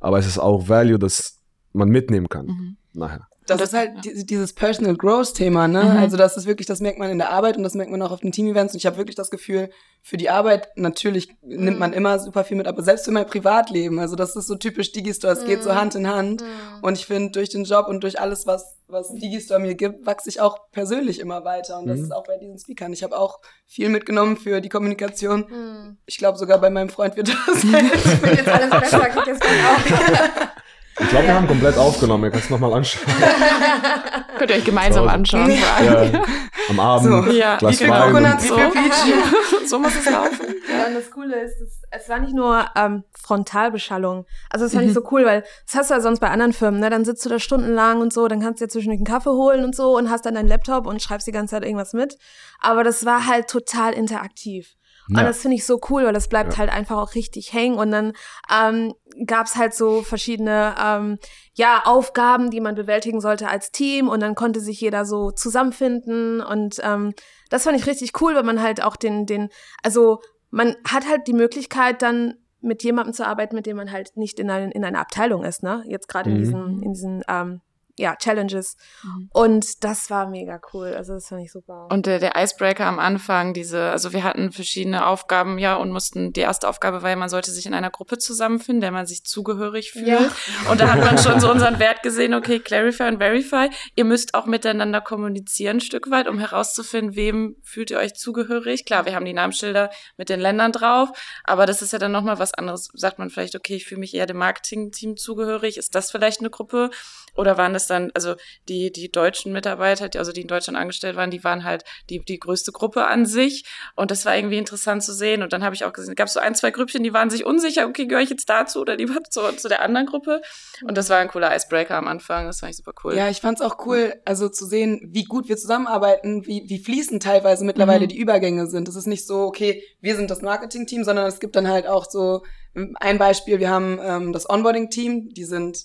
[0.00, 1.38] aber es ist auch Value, das
[1.72, 2.76] man mitnehmen kann Mhm.
[2.92, 3.28] nachher.
[3.58, 5.82] Das, Das- ist halt die, dieses Personal Growth Thema, ne?
[5.84, 5.96] Mhm.
[5.98, 8.10] Also das ist wirklich, das merkt man in der Arbeit und das merkt man auch
[8.10, 8.74] auf den Team-Events.
[8.74, 12.56] Und ich habe wirklich das Gefühl, für die Arbeit natürlich nimmt man immer super viel
[12.56, 15.70] mit, aber selbst für mein Privatleben, also das ist so typisch Digistore, es geht so
[15.70, 15.74] Mhm.
[15.76, 16.44] Hand in Hand.
[16.82, 20.28] Und ich finde, durch den Job und durch alles, was, was Digistore mir gibt, wachse
[20.28, 21.78] ich auch persönlich immer weiter.
[21.78, 22.04] Und das Mhm.
[22.04, 22.92] ist auch bei diesen Speakern.
[22.92, 25.96] Ich habe auch viel mitgenommen für die Kommunikation.
[26.06, 30.48] Ich glaube, sogar bei meinem Freund wird das Wird jetzt alles besser, geht jetzt auch.
[31.00, 33.02] Ich glaube, wir haben komplett aufgenommen, ihr könnt es nochmal anschauen.
[34.38, 35.12] Könnt ihr euch gemeinsam Hause.
[35.14, 35.50] anschauen.
[35.50, 36.22] Ja,
[36.68, 37.32] am Abend, So.
[37.32, 38.38] Ja, Glas wie viel Wein.
[38.40, 38.54] So.
[38.56, 39.14] viel Peach?
[39.68, 40.54] so muss es laufen.
[40.70, 44.26] Ja, und das Coole ist, es, es war nicht nur ähm, Frontalbeschallung.
[44.50, 44.88] Also das fand Mhm.
[44.90, 46.90] ich so cool, weil das hast du ja sonst bei anderen Firmen, ne?
[46.90, 49.64] Dann sitzt du da stundenlang und so, dann kannst du dir zwischendurch einen Kaffee holen
[49.64, 52.18] und so und hast dann deinen Laptop und schreibst die ganze Zeit irgendwas mit.
[52.60, 54.74] Aber das war halt total interaktiv.
[55.08, 55.24] Und Ja.
[55.24, 56.58] das finde ich so cool, weil das bleibt Ja.
[56.58, 57.76] halt einfach auch richtig hängen.
[57.78, 58.12] Und dann
[58.50, 58.94] ähm,
[59.26, 61.18] gab es halt so verschiedene ähm,
[61.54, 64.08] ja, Aufgaben, die man bewältigen sollte als Team.
[64.08, 66.40] Und dann konnte sich jeder so zusammenfinden.
[66.40, 67.14] Und ähm,
[67.50, 69.48] das fand ich richtig cool, weil man halt auch den, den,
[69.82, 74.16] also man hat halt die Möglichkeit dann mit jemandem zu arbeiten, mit dem man halt
[74.16, 75.82] nicht in, ein, in einer Abteilung ist, ne?
[75.88, 76.40] Jetzt gerade in Mhm.
[76.40, 77.60] diesen, in diesen ähm,
[77.98, 78.76] ja, Challenges.
[79.02, 79.28] Mhm.
[79.32, 80.94] Und das war mega cool.
[80.94, 81.88] Also das fand ich super.
[81.90, 86.32] Und der, der Icebreaker am Anfang, diese, also wir hatten verschiedene Aufgaben, ja, und mussten,
[86.32, 89.24] die erste Aufgabe war, ja, man sollte sich in einer Gruppe zusammenfinden, der man sich
[89.24, 90.06] zugehörig fühlt.
[90.06, 90.30] Ja.
[90.70, 93.68] Und da hat man schon so unseren Wert gesehen, okay, clarify und verify.
[93.96, 98.84] Ihr müsst auch miteinander kommunizieren ein Stück weit, um herauszufinden, wem fühlt ihr euch zugehörig.
[98.84, 101.10] Klar, wir haben die Namensschilder mit den Ländern drauf,
[101.44, 102.88] aber das ist ja dann nochmal was anderes.
[102.94, 105.76] Sagt man vielleicht, okay, ich fühle mich eher dem Marketing-Team zugehörig.
[105.76, 106.90] Ist das vielleicht eine Gruppe?
[107.34, 108.34] Oder waren das dann, also
[108.68, 112.20] die, die deutschen Mitarbeiter, die, also die in Deutschland angestellt waren, die waren halt die,
[112.20, 113.64] die größte Gruppe an sich.
[113.96, 115.42] Und das war irgendwie interessant zu sehen.
[115.42, 117.44] Und dann habe ich auch gesehen, gab es so ein, zwei Grüppchen, die waren sich
[117.44, 120.42] unsicher, okay, gehöre ich jetzt dazu oder lieber zu, zu der anderen Gruppe.
[120.86, 122.46] Und das war ein cooler Icebreaker am Anfang.
[122.46, 123.14] Das fand ich super cool.
[123.16, 127.22] Ja, ich fand's auch cool, also zu sehen, wie gut wir zusammenarbeiten, wie, wie fließend
[127.22, 128.08] teilweise mittlerweile Mhm.
[128.08, 128.88] die Übergänge sind.
[128.88, 132.08] Es ist nicht so, okay, wir sind das Marketing-Team, sondern es gibt dann halt auch
[132.08, 132.42] so
[132.74, 135.78] ähm, ein Beispiel, wir haben ähm, das Onboarding-Team, die sind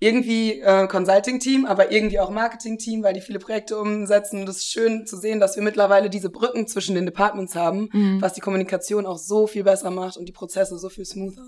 [0.00, 4.40] irgendwie äh, Consulting-Team, aber irgendwie auch Marketing-Team, weil die viele Projekte umsetzen.
[4.40, 7.88] Und es ist schön zu sehen, dass wir mittlerweile diese Brücken zwischen den Departments haben,
[7.92, 8.20] Mhm.
[8.20, 11.42] was die Kommunikation auch so viel besser macht und die Prozesse so viel smoother.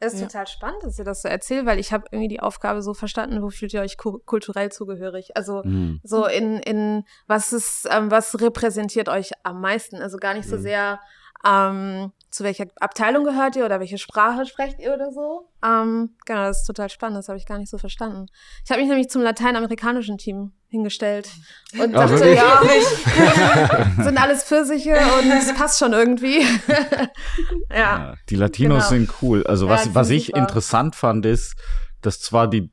[0.00, 0.26] Es ist Ja.
[0.26, 3.40] total spannend, dass ihr das so erzählt, weil ich habe irgendwie die Aufgabe so verstanden,
[3.42, 5.36] wo fühlt ihr euch ku kulturell zugehörig?
[5.36, 6.00] Also Mhm.
[6.02, 9.96] so in, in was ist, ähm, was repräsentiert euch am meisten?
[9.96, 10.62] Also gar nicht so Mhm.
[10.62, 11.00] sehr,
[11.46, 15.48] ähm, zu welcher Abteilung gehört ihr oder welche Sprache sprecht ihr oder so.
[15.64, 18.26] Ähm, genau, das ist total spannend, das habe ich gar nicht so verstanden.
[18.64, 21.28] Ich habe mich nämlich zum lateinamerikanischen Team hingestellt
[21.74, 22.36] und Ah, dachte, wirklich?
[22.36, 26.40] ja, sind alles Pfirsiche und es passt schon irgendwie.
[27.70, 27.76] ja.
[28.10, 29.00] Ja, die Latinos Genau.
[29.00, 29.44] sind cool.
[29.46, 30.38] Also Ja, was, die was ich super.
[30.38, 31.56] interessant fand, ist,
[32.02, 32.70] dass zwar die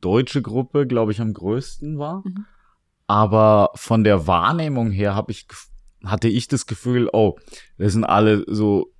[0.00, 2.46] deutsche Gruppe, glaube ich, am größten war, Mhm.
[3.06, 5.46] aber von der Wahrnehmung her habe ich
[6.06, 7.36] hatte ich das Gefühl, oh,
[7.78, 8.92] das sind alle so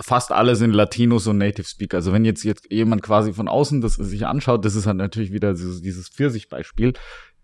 [0.00, 1.98] fast alle sind Latinos und Native Speaker.
[1.98, 5.32] Also wenn jetzt jetzt jemand quasi von außen das sich anschaut, das ist halt natürlich
[5.32, 6.94] wieder so, dieses Pfirsich-Beispiel.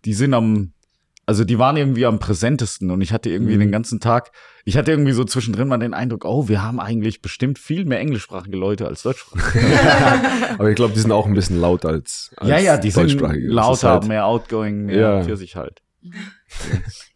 [0.04, 0.72] Die sind am
[1.26, 3.60] also die waren irgendwie am präsentesten und ich hatte irgendwie Mhm.
[3.60, 4.30] den ganzen Tag,
[4.64, 8.00] ich hatte irgendwie so zwischendrin mal den Eindruck, oh, wir haben eigentlich bestimmt viel mehr
[8.00, 9.60] englischsprachige Leute als deutschsprachige.
[10.58, 13.20] Aber ich glaube, die sind auch ein bisschen laut als, als ja, ja, die sind
[13.20, 15.22] lauter, halt- mehr outgoing, mehr Ja.
[15.22, 15.82] für sich halt.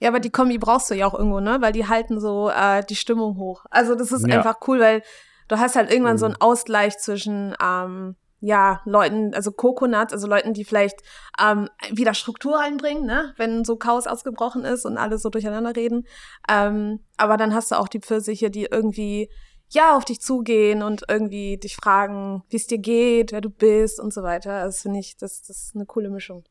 [0.00, 1.58] Ja, aber die Kombi brauchst du ja auch irgendwo, ne?
[1.60, 3.64] Weil die halten so äh, die Stimmung hoch.
[3.70, 4.36] Also das ist Ja.
[4.38, 5.02] einfach cool, weil
[5.48, 6.32] du hast halt irgendwann so Mhm.
[6.32, 11.00] einen Ausgleich zwischen ähm, ja, Leuten, also Coconuts, also Leuten, die vielleicht
[11.40, 13.32] ähm, wieder Struktur reinbringen, ne?
[13.36, 16.08] wenn so Chaos ausgebrochen ist und alle so durcheinander reden.
[16.48, 19.30] Ähm, aber dann hast du auch die Pfirsiche, die irgendwie
[19.70, 24.00] ja auf dich zugehen und irgendwie dich fragen, wie es dir geht, wer du bist
[24.00, 24.64] und so weiter.
[24.64, 26.42] Das finde ich, das, das ist eine coole Mischung.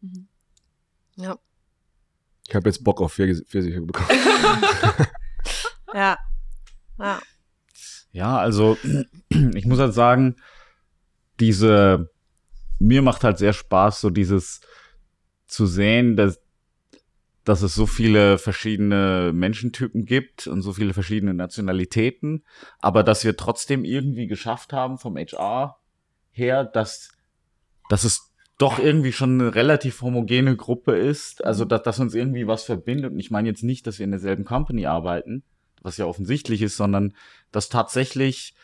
[0.00, 0.28] Mhm.
[1.16, 1.36] Ja.
[2.52, 4.08] Ich habe jetzt Bock auf Pfirsich Pfirsiche bekommen.
[5.94, 6.18] Ja.
[6.98, 7.20] Ja.
[8.12, 8.78] Ja, also
[9.54, 10.36] ich muss halt sagen,
[11.40, 12.10] diese
[12.78, 14.60] mir macht halt sehr Spaß, so dieses
[15.46, 16.40] zu sehen, dass,
[17.44, 22.44] dass es so viele verschiedene Menschentypen gibt und so viele verschiedene Nationalitäten,
[22.80, 25.78] aber dass wir trotzdem irgendwie geschafft haben vom HR
[26.32, 27.12] her, dass,
[27.88, 28.31] dass es
[28.62, 33.12] doch irgendwie schon eine relativ homogene Gruppe ist, also dass, dass uns irgendwie was verbindet.
[33.12, 35.42] Und ich meine jetzt nicht, dass wir in derselben Company arbeiten,
[35.82, 37.14] was ja offensichtlich ist, sondern
[37.50, 38.54] dass tatsächlich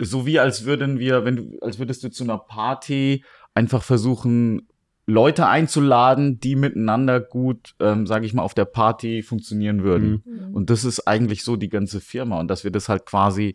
[0.00, 3.24] so wie als würden wir, wenn du, als würdest du zu einer Party
[3.54, 4.68] einfach versuchen,
[5.06, 10.22] Leute einzuladen, die miteinander gut, ähm, sage ich mal, auf der Party funktionieren würden.
[10.24, 10.54] Mhm.
[10.54, 13.54] Und das ist eigentlich so die ganze Firma und dass wir das halt quasi,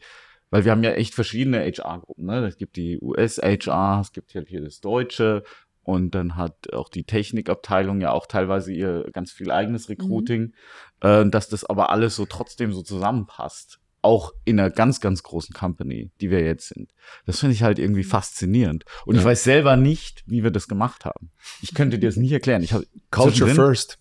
[0.49, 2.25] weil wir haben ja echt verschiedene HR-Gruppen.
[2.25, 2.45] Ne?
[2.47, 5.43] Es gibt die US-HR, es gibt halt hier das Deutsche
[5.83, 10.53] und dann hat auch die Technikabteilung ja auch teilweise ihr ganz viel eigenes Recruiting,
[11.01, 13.79] äh, dass das aber alles so trotzdem so zusammenpasst.
[14.01, 16.93] Auch in einer ganz, ganz großen Company, die wir jetzt sind.
[17.25, 18.83] Das finde ich halt irgendwie faszinierend.
[19.05, 19.27] Und ich Ja.
[19.29, 21.31] weiß selber nicht, wie wir das gemacht haben.
[21.61, 22.63] Ich könnte dir das nicht erklären.
[22.63, 23.99] Ich hab, Culture first.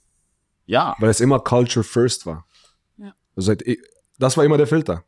[0.67, 2.47] Ja, Weil es immer Culture first war.
[2.97, 3.15] Ja.
[3.37, 3.55] Also
[4.19, 5.05] das war immer der Filter.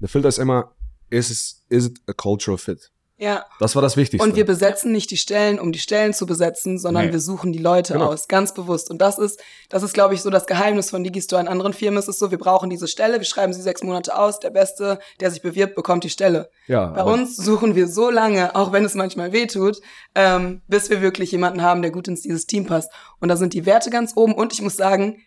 [0.00, 0.74] Der Filter ist immer,
[1.08, 2.90] is is it a cultural fit?
[3.18, 3.44] Ja.
[3.60, 4.26] Das war das Wichtigste.
[4.28, 7.12] Und wir besetzen nicht die Stellen, um die Stellen zu besetzen, sondern Nee.
[7.12, 8.06] wir suchen die Leute Genau.
[8.06, 8.90] aus, ganz bewusst.
[8.90, 11.40] Und das ist, das ist, glaube ich, so das Geheimnis von Digistore.
[11.42, 14.18] In anderen Firmen ist es so, wir brauchen diese Stelle, wir schreiben sie sechs Monate
[14.18, 16.50] aus, der Beste, der sich bewirbt, bekommt die Stelle.
[16.66, 19.78] ja, Bei uns suchen wir so lange, auch wenn es manchmal weh tut,
[20.16, 22.90] ähm, bis wir wirklich jemanden haben, der gut ins dieses Team passt.
[23.20, 24.34] Und da sind die Werte ganz oben.
[24.34, 25.18] Und ich muss sagen,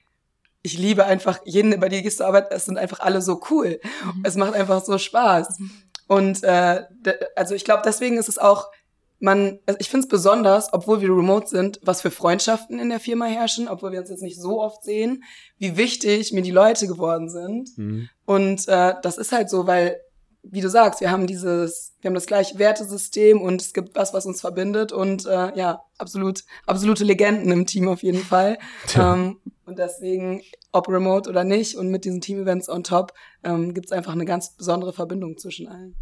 [0.63, 2.51] ich liebe einfach jeden, der bei Digistore arbeitet.
[2.51, 3.79] Es sind einfach alle so cool.
[4.23, 5.59] Es macht einfach so Spaß.
[6.07, 6.83] Und äh,
[7.35, 8.69] also ich glaube, deswegen ist es auch,
[9.19, 12.99] man, also ich finde es besonders, obwohl wir remote sind, was für Freundschaften in der
[12.99, 15.23] Firma herrschen, obwohl wir uns jetzt nicht so oft sehen,
[15.57, 17.77] wie wichtig mir die Leute geworden sind.
[17.77, 18.09] Mhm.
[18.25, 19.99] Und äh, das ist halt so, weil,
[20.43, 24.13] wie du sagst, wir haben dieses, wir haben das gleiche Wertesystem und es gibt was,
[24.13, 28.59] was uns verbindet und äh, ja, absolut, absolute Legenden im Team auf jeden Fall.
[28.95, 30.43] Ähm, und deswegen,
[30.75, 34.25] ob remote oder nicht und mit diesen Team-Events on top, ähm, gibt es einfach eine
[34.25, 35.95] ganz besondere Verbindung zwischen allen.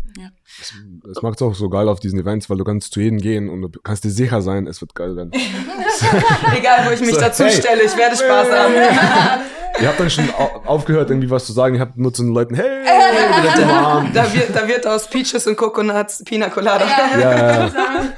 [0.59, 3.19] Das, das macht es auch so geil auf diesen Events, weil du kannst zu jedem
[3.19, 5.31] gehen und du kannst dir sicher sein, es wird geil werden.
[6.57, 7.51] Egal, wo ich mich So, dazu hey.
[7.51, 8.73] stelle, ich werde Spaß haben.
[9.81, 11.75] Ihr habt dann schon au aufgehört, irgendwie was zu sagen.
[11.75, 12.86] Ihr habt nur zu den Leuten, hey,
[13.67, 14.12] warm.
[14.13, 16.86] da, wird, da wird aus Peaches und Coconuts Pina Colada.
[16.86, 18.13] Ja, ja, ja.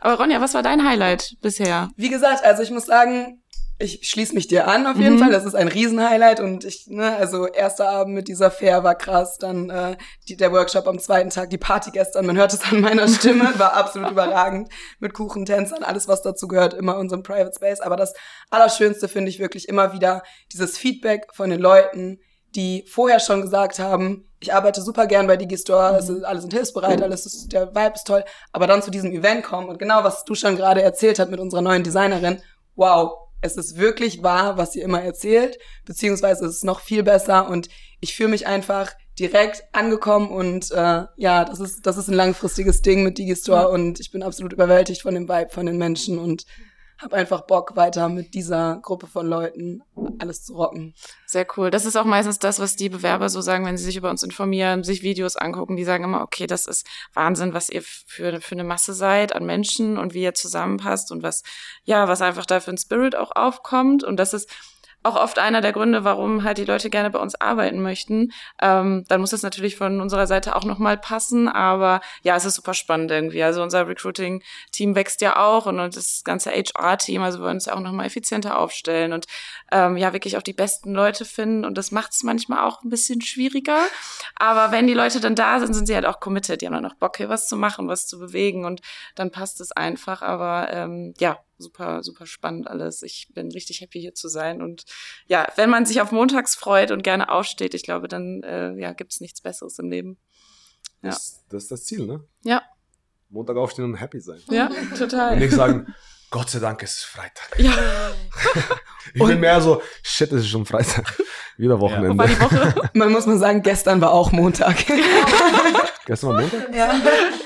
[0.00, 1.90] Aber Ronja, was war dein Highlight bisher?
[1.96, 3.42] Wie gesagt, also ich muss sagen,
[3.80, 5.18] ich schließe mich dir an auf jeden Mhm.
[5.20, 5.30] Fall.
[5.30, 9.38] Das ist ein Riesenhighlight und ich, ne, also erster Abend mit dieser Fair war krass,
[9.38, 9.96] dann äh,
[10.28, 13.56] die, der Workshop am zweiten Tag, die Party gestern, man hört es an meiner Stimme,
[13.58, 17.80] war absolut überragend mit Kuchentänzern, alles was dazu gehört, immer unserem Private Space.
[17.80, 18.14] Aber das
[18.50, 22.18] Allerschönste finde ich wirklich immer wieder dieses Feedback von den Leuten,
[22.56, 26.52] die vorher schon gesagt haben, ich arbeite super gern bei Digistore, es ist, alle sind
[26.52, 30.02] hilfsbereit, alles ist, der Vibe ist toll, aber dann zu diesem Event kommen und genau,
[30.02, 32.40] was du schon gerade erzählt hast mit unserer neuen Designerin,
[32.74, 37.48] wow, es ist wirklich wahr, was sie immer erzählt, beziehungsweise es ist noch viel besser
[37.48, 37.68] und
[38.00, 42.82] ich fühle mich einfach direkt angekommen und äh, ja, das ist, das ist ein langfristiges
[42.82, 46.44] Ding mit Digistore und ich bin absolut überwältigt von dem Vibe von den Menschen und
[47.00, 49.82] habe einfach Bock, weiter mit dieser Gruppe von Leuten
[50.18, 50.94] alles zu rocken.
[51.26, 51.70] Sehr cool.
[51.70, 54.22] Das ist auch meistens das, was die Bewerber so sagen, wenn sie sich über uns
[54.22, 55.76] informieren, sich Videos angucken.
[55.76, 59.46] Die sagen immer, okay, das ist Wahnsinn, was ihr für, für eine Masse seid an
[59.46, 61.42] Menschen und wie ihr zusammenpasst und was,
[61.84, 64.02] ja, was einfach da für ein Spirit auch aufkommt.
[64.02, 64.50] Und das ist
[65.02, 68.32] auch oft einer der Gründe, warum halt die Leute gerne bei uns arbeiten möchten.
[68.60, 72.54] Ähm, dann muss das natürlich von unserer Seite auch nochmal passen, aber ja, es ist
[72.54, 73.42] super spannend irgendwie.
[73.42, 77.74] Also unser Recruiting-Team wächst ja auch und, das ganze HR-Team, also wir wollen uns ja
[77.74, 79.26] auch nochmal effizienter aufstellen und
[79.70, 82.90] ähm, ja, wirklich auch die besten Leute finden und das macht es manchmal auch ein
[82.90, 83.80] bisschen schwieriger.
[84.36, 86.86] Aber wenn die Leute dann da sind, sind sie halt auch committed, die haben dann
[86.86, 88.80] auch Bock, hier was zu machen, was zu bewegen und
[89.14, 90.22] dann passt es einfach.
[90.22, 93.02] Aber ähm, ja, super, super spannend alles.
[93.02, 94.62] Ich bin richtig happy hier zu sein.
[94.62, 94.84] Und
[95.26, 98.92] ja, wenn man sich auf Montags freut und gerne aufsteht, ich glaube, dann äh, ja,
[98.92, 100.18] gibt es nichts Besseres im Leben.
[101.02, 101.10] Ja.
[101.10, 102.24] Das, das ist das Ziel, ne?
[102.44, 102.62] Ja.
[103.30, 104.40] Montag aufstehen und happy sein.
[104.48, 105.38] Ja, Und total.
[105.38, 105.94] nicht sagen,
[106.30, 107.58] Gott sei Dank, es ist Freitag.
[107.58, 107.74] Ja,
[109.14, 111.18] Ich bin mehr so, shit, es ist schon Freitag.
[111.56, 112.26] Wieder wo war Wochenende.
[112.26, 112.90] die Woche?
[112.94, 114.76] Man muss mal sagen, gestern war auch Montag.
[116.06, 116.74] Gestern war Montag?
[116.74, 116.94] ja.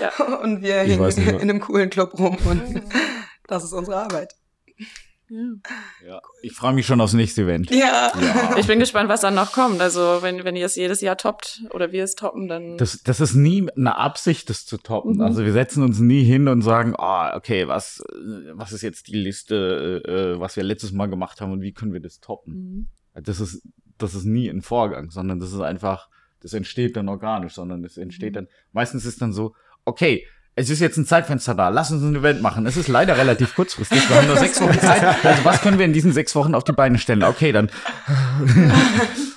[0.01, 0.25] Ja.
[0.39, 2.83] Und wir Ich hingen in einem coolen Club rum und
[3.53, 4.35] das ist unsere Arbeit.
[6.07, 6.21] Ja.
[6.43, 7.71] Ich freue mich schon aufs nächste Event.
[7.71, 8.13] Ja.
[8.21, 8.57] Ja.
[8.59, 9.81] Ich bin gespannt, was dann noch kommt.
[9.81, 12.77] Also, wenn, wenn ihr es jedes Jahr toppt oder wir es toppen, dann.
[12.77, 15.15] Das, das ist nie eine Absicht, das zu toppen.
[15.15, 15.21] Mhm.
[15.23, 19.07] Also wir setzen uns nie hin und sagen, ah, okay, was, äh, was ist jetzt
[19.09, 20.03] die Liste,
[20.37, 22.55] äh, was wir letztes Mal gemacht haben und wie können wir das toppen?
[23.15, 23.23] Mhm.
[23.23, 23.63] Das ist,
[23.97, 26.09] das ist nie ein Vorgang, sondern das ist einfach,
[26.41, 28.03] das entsteht dann organisch, sondern es Mhm.
[28.03, 29.55] entsteht dann, meistens ist dann so,
[29.87, 32.67] okay, es ist jetzt ein Zeitfenster da, lass uns ein Event machen.
[32.67, 35.03] Es ist leider relativ kurzfristig, wir haben nur sechs Wochen Zeit.
[35.25, 37.23] Also was können wir in diesen sechs Wochen auf die Beine stellen?
[37.23, 37.71] Okay, dann.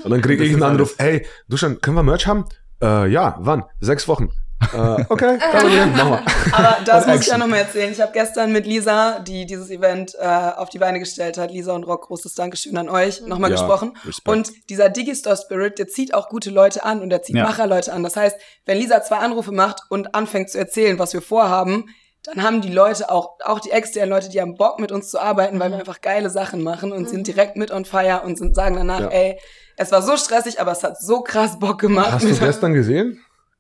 [0.04, 2.46] Und dann kriege ich einen Anruf, hey, Duschan, können wir Merch haben?
[2.82, 3.64] Äh, ja, wann?
[3.80, 4.30] Sechs Wochen.
[4.74, 6.54] Äh, okay, Problem, machen wir.
[6.54, 7.92] Aber das muss ich ja nochmal erzählen.
[7.92, 11.74] Ich habe gestern mit Lisa, die dieses Event äh, auf die Beine gestellt hat, Lisa
[11.74, 13.98] und Rock, großes Dankeschön an euch, nochmal Ja, gesprochen.
[14.06, 14.28] Respekt.
[14.28, 17.44] Und dieser Digistore-Spirit, der zieht auch gute Leute an und der zieht Ja.
[17.44, 18.04] Macherleute an.
[18.04, 21.86] Das heißt, wenn Lisa zwei Anrufe macht und anfängt zu erzählen, was wir vorhaben,
[22.24, 25.20] dann haben die Leute auch, auch die externen Leute, die haben Bock mit uns zu
[25.22, 28.56] arbeiten, weil wir einfach geile Sachen machen und sind direkt mit on fire und sind,
[28.56, 29.08] sagen danach, Ja.
[29.10, 29.40] ey,
[29.78, 32.12] es war so stressig, aber es hat so krass Bock gemacht.
[32.14, 33.20] Hast du gestern gesehen?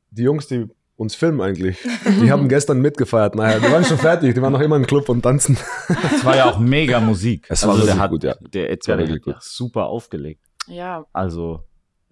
[0.10, 0.68] Die Jungs, die
[0.98, 1.78] uns filmen eigentlich,
[2.22, 3.36] die haben gestern mitgefeiert.
[3.36, 5.58] Naja, die waren schon fertig, die waren noch immer im Club und tanzen.
[6.16, 7.46] Es war ja auch mega Musik.
[7.50, 8.36] Es war also der wirklich hat, gut, ja.
[8.54, 9.44] Der Es war Edgar wirklich hat ja gut.
[9.44, 10.42] super aufgelegt.
[10.68, 11.64] Ja, Also,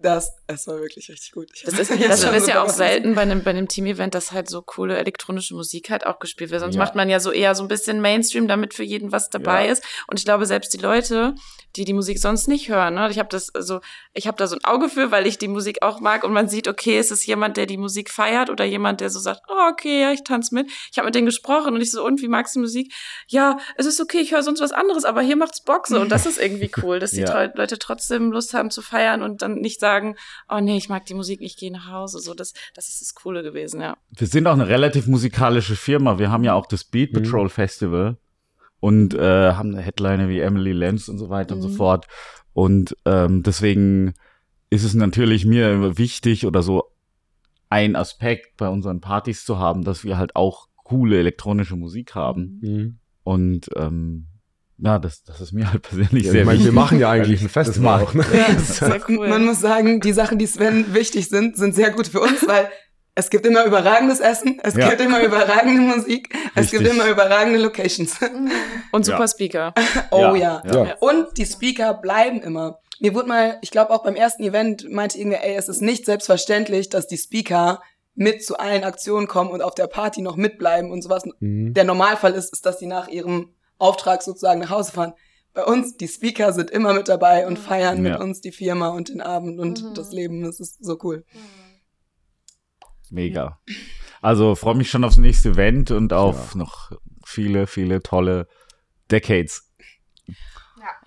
[0.04, 1.48] Das, es war wirklich richtig gut.
[1.54, 4.32] Ich Das ist, das schon ist ja auch selten bei einem, bei einem Team-Event, dass
[4.32, 6.60] halt so coole elektronische Musik halt auch gespielt wird.
[6.60, 6.82] Sonst Ja.
[6.82, 9.72] macht man ja so eher so ein bisschen Mainstream, damit für jeden was dabei Ja.
[9.72, 9.82] ist.
[10.06, 11.34] Und ich glaube, selbst die Leute,
[11.76, 13.80] die die Musik sonst nicht hören, ne, ich habe das also,
[14.12, 16.48] ich habe da so ein Auge für, weil ich die Musik auch mag und man
[16.48, 19.70] sieht, okay, ist es jemand, der die Musik feiert oder jemand, der so sagt, oh,
[19.72, 20.70] okay, ja, ich tanze mit.
[20.92, 22.92] Ich habe mit denen gesprochen und ich so, und wie magst du Musik?
[23.26, 26.10] Ja, es ist okay, ich höre sonst was anderes, aber hier macht's Bock so und
[26.12, 27.44] das ist irgendwie cool, dass die Ja.
[27.54, 29.93] Leute trotzdem Lust haben zu feiern und dann nicht sagen,
[30.48, 32.18] oh nee, ich mag die Musik, ich gehe nach Hause.
[32.20, 33.96] So, das, das ist das Coole gewesen, ja.
[34.10, 36.18] wir sind auch eine relativ musikalische Firma.
[36.18, 37.22] Wir haben ja auch das Beat Mhm.
[37.22, 38.16] Patrol Festival
[38.80, 41.74] und äh, haben eine Headliner wie Emily Lenz und so weiter und so Mhm.
[41.76, 42.06] fort.
[42.52, 44.14] Und ähm, deswegen
[44.70, 46.84] ist es natürlich mir immer wichtig oder so
[47.70, 52.58] ein Aspekt bei unseren Partys zu haben, dass wir halt auch coole elektronische Musik haben.
[52.62, 52.98] Mhm.
[53.24, 54.26] Und ähm,
[54.78, 56.72] ja, das, das ist mir halt persönlich Ja, sehr ich meine, wichtig.
[56.74, 58.14] wir machen ja eigentlich ein Das Festival mag- auch.
[58.14, 58.24] Ne?
[58.32, 59.28] Ja, Sehr cool.
[59.28, 62.68] Man muss sagen, die Sachen, die Sven wichtig sind, sind sehr gut für uns, weil
[63.16, 64.88] es gibt immer überragendes Essen, es Ja.
[64.88, 66.98] gibt immer überragende Musik, es gibt Richtig.
[66.98, 68.16] immer überragende Locations.
[68.90, 69.28] Und super Ja.
[69.28, 69.74] Speaker.
[70.10, 70.62] Oh ja.
[70.66, 70.84] Ja.
[70.84, 70.94] Ja.
[70.98, 72.80] Und die Speaker bleiben immer.
[73.00, 76.06] Mir wurde mal, ich glaube auch beim ersten Event meinte irgendwer, ey, es ist nicht
[76.06, 77.80] selbstverständlich, dass die Speaker
[78.16, 81.22] mit zu allen Aktionen kommen und auf der Party noch mitbleiben und sowas.
[81.40, 81.74] Mhm.
[81.74, 83.50] Der Normalfall ist, ist, dass die nach ihrem
[83.84, 85.12] Auftrag sozusagen nach Hause fahren.
[85.52, 88.12] Bei uns, die Speaker sind immer mit dabei und feiern Ja.
[88.14, 89.94] mit uns die Firma und den Abend und Mhm.
[89.94, 90.42] das Leben.
[90.42, 91.24] Das ist so cool.
[93.10, 93.60] Mega.
[94.20, 96.90] Also freue mich schon aufs nächste Event und auf noch
[97.24, 98.48] viele, viele tolle
[99.10, 99.70] Decades.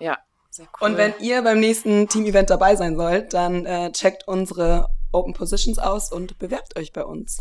[0.00, 0.16] Ja,
[0.50, 0.88] sehr cool.
[0.90, 5.78] Und wenn ihr beim nächsten Team-Event dabei sein sollt, dann äh, checkt unsere Open Positions
[5.78, 7.38] aus und bewerbt euch bei uns.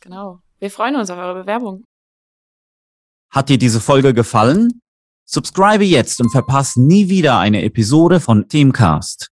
[0.00, 0.40] Genau.
[0.58, 1.84] Wir freuen uns auf eure Bewerbung.
[3.30, 4.80] Hat dir diese Folge gefallen?
[5.24, 9.30] Subscribe jetzt und verpasse nie wieder eine Episode von Teamcast.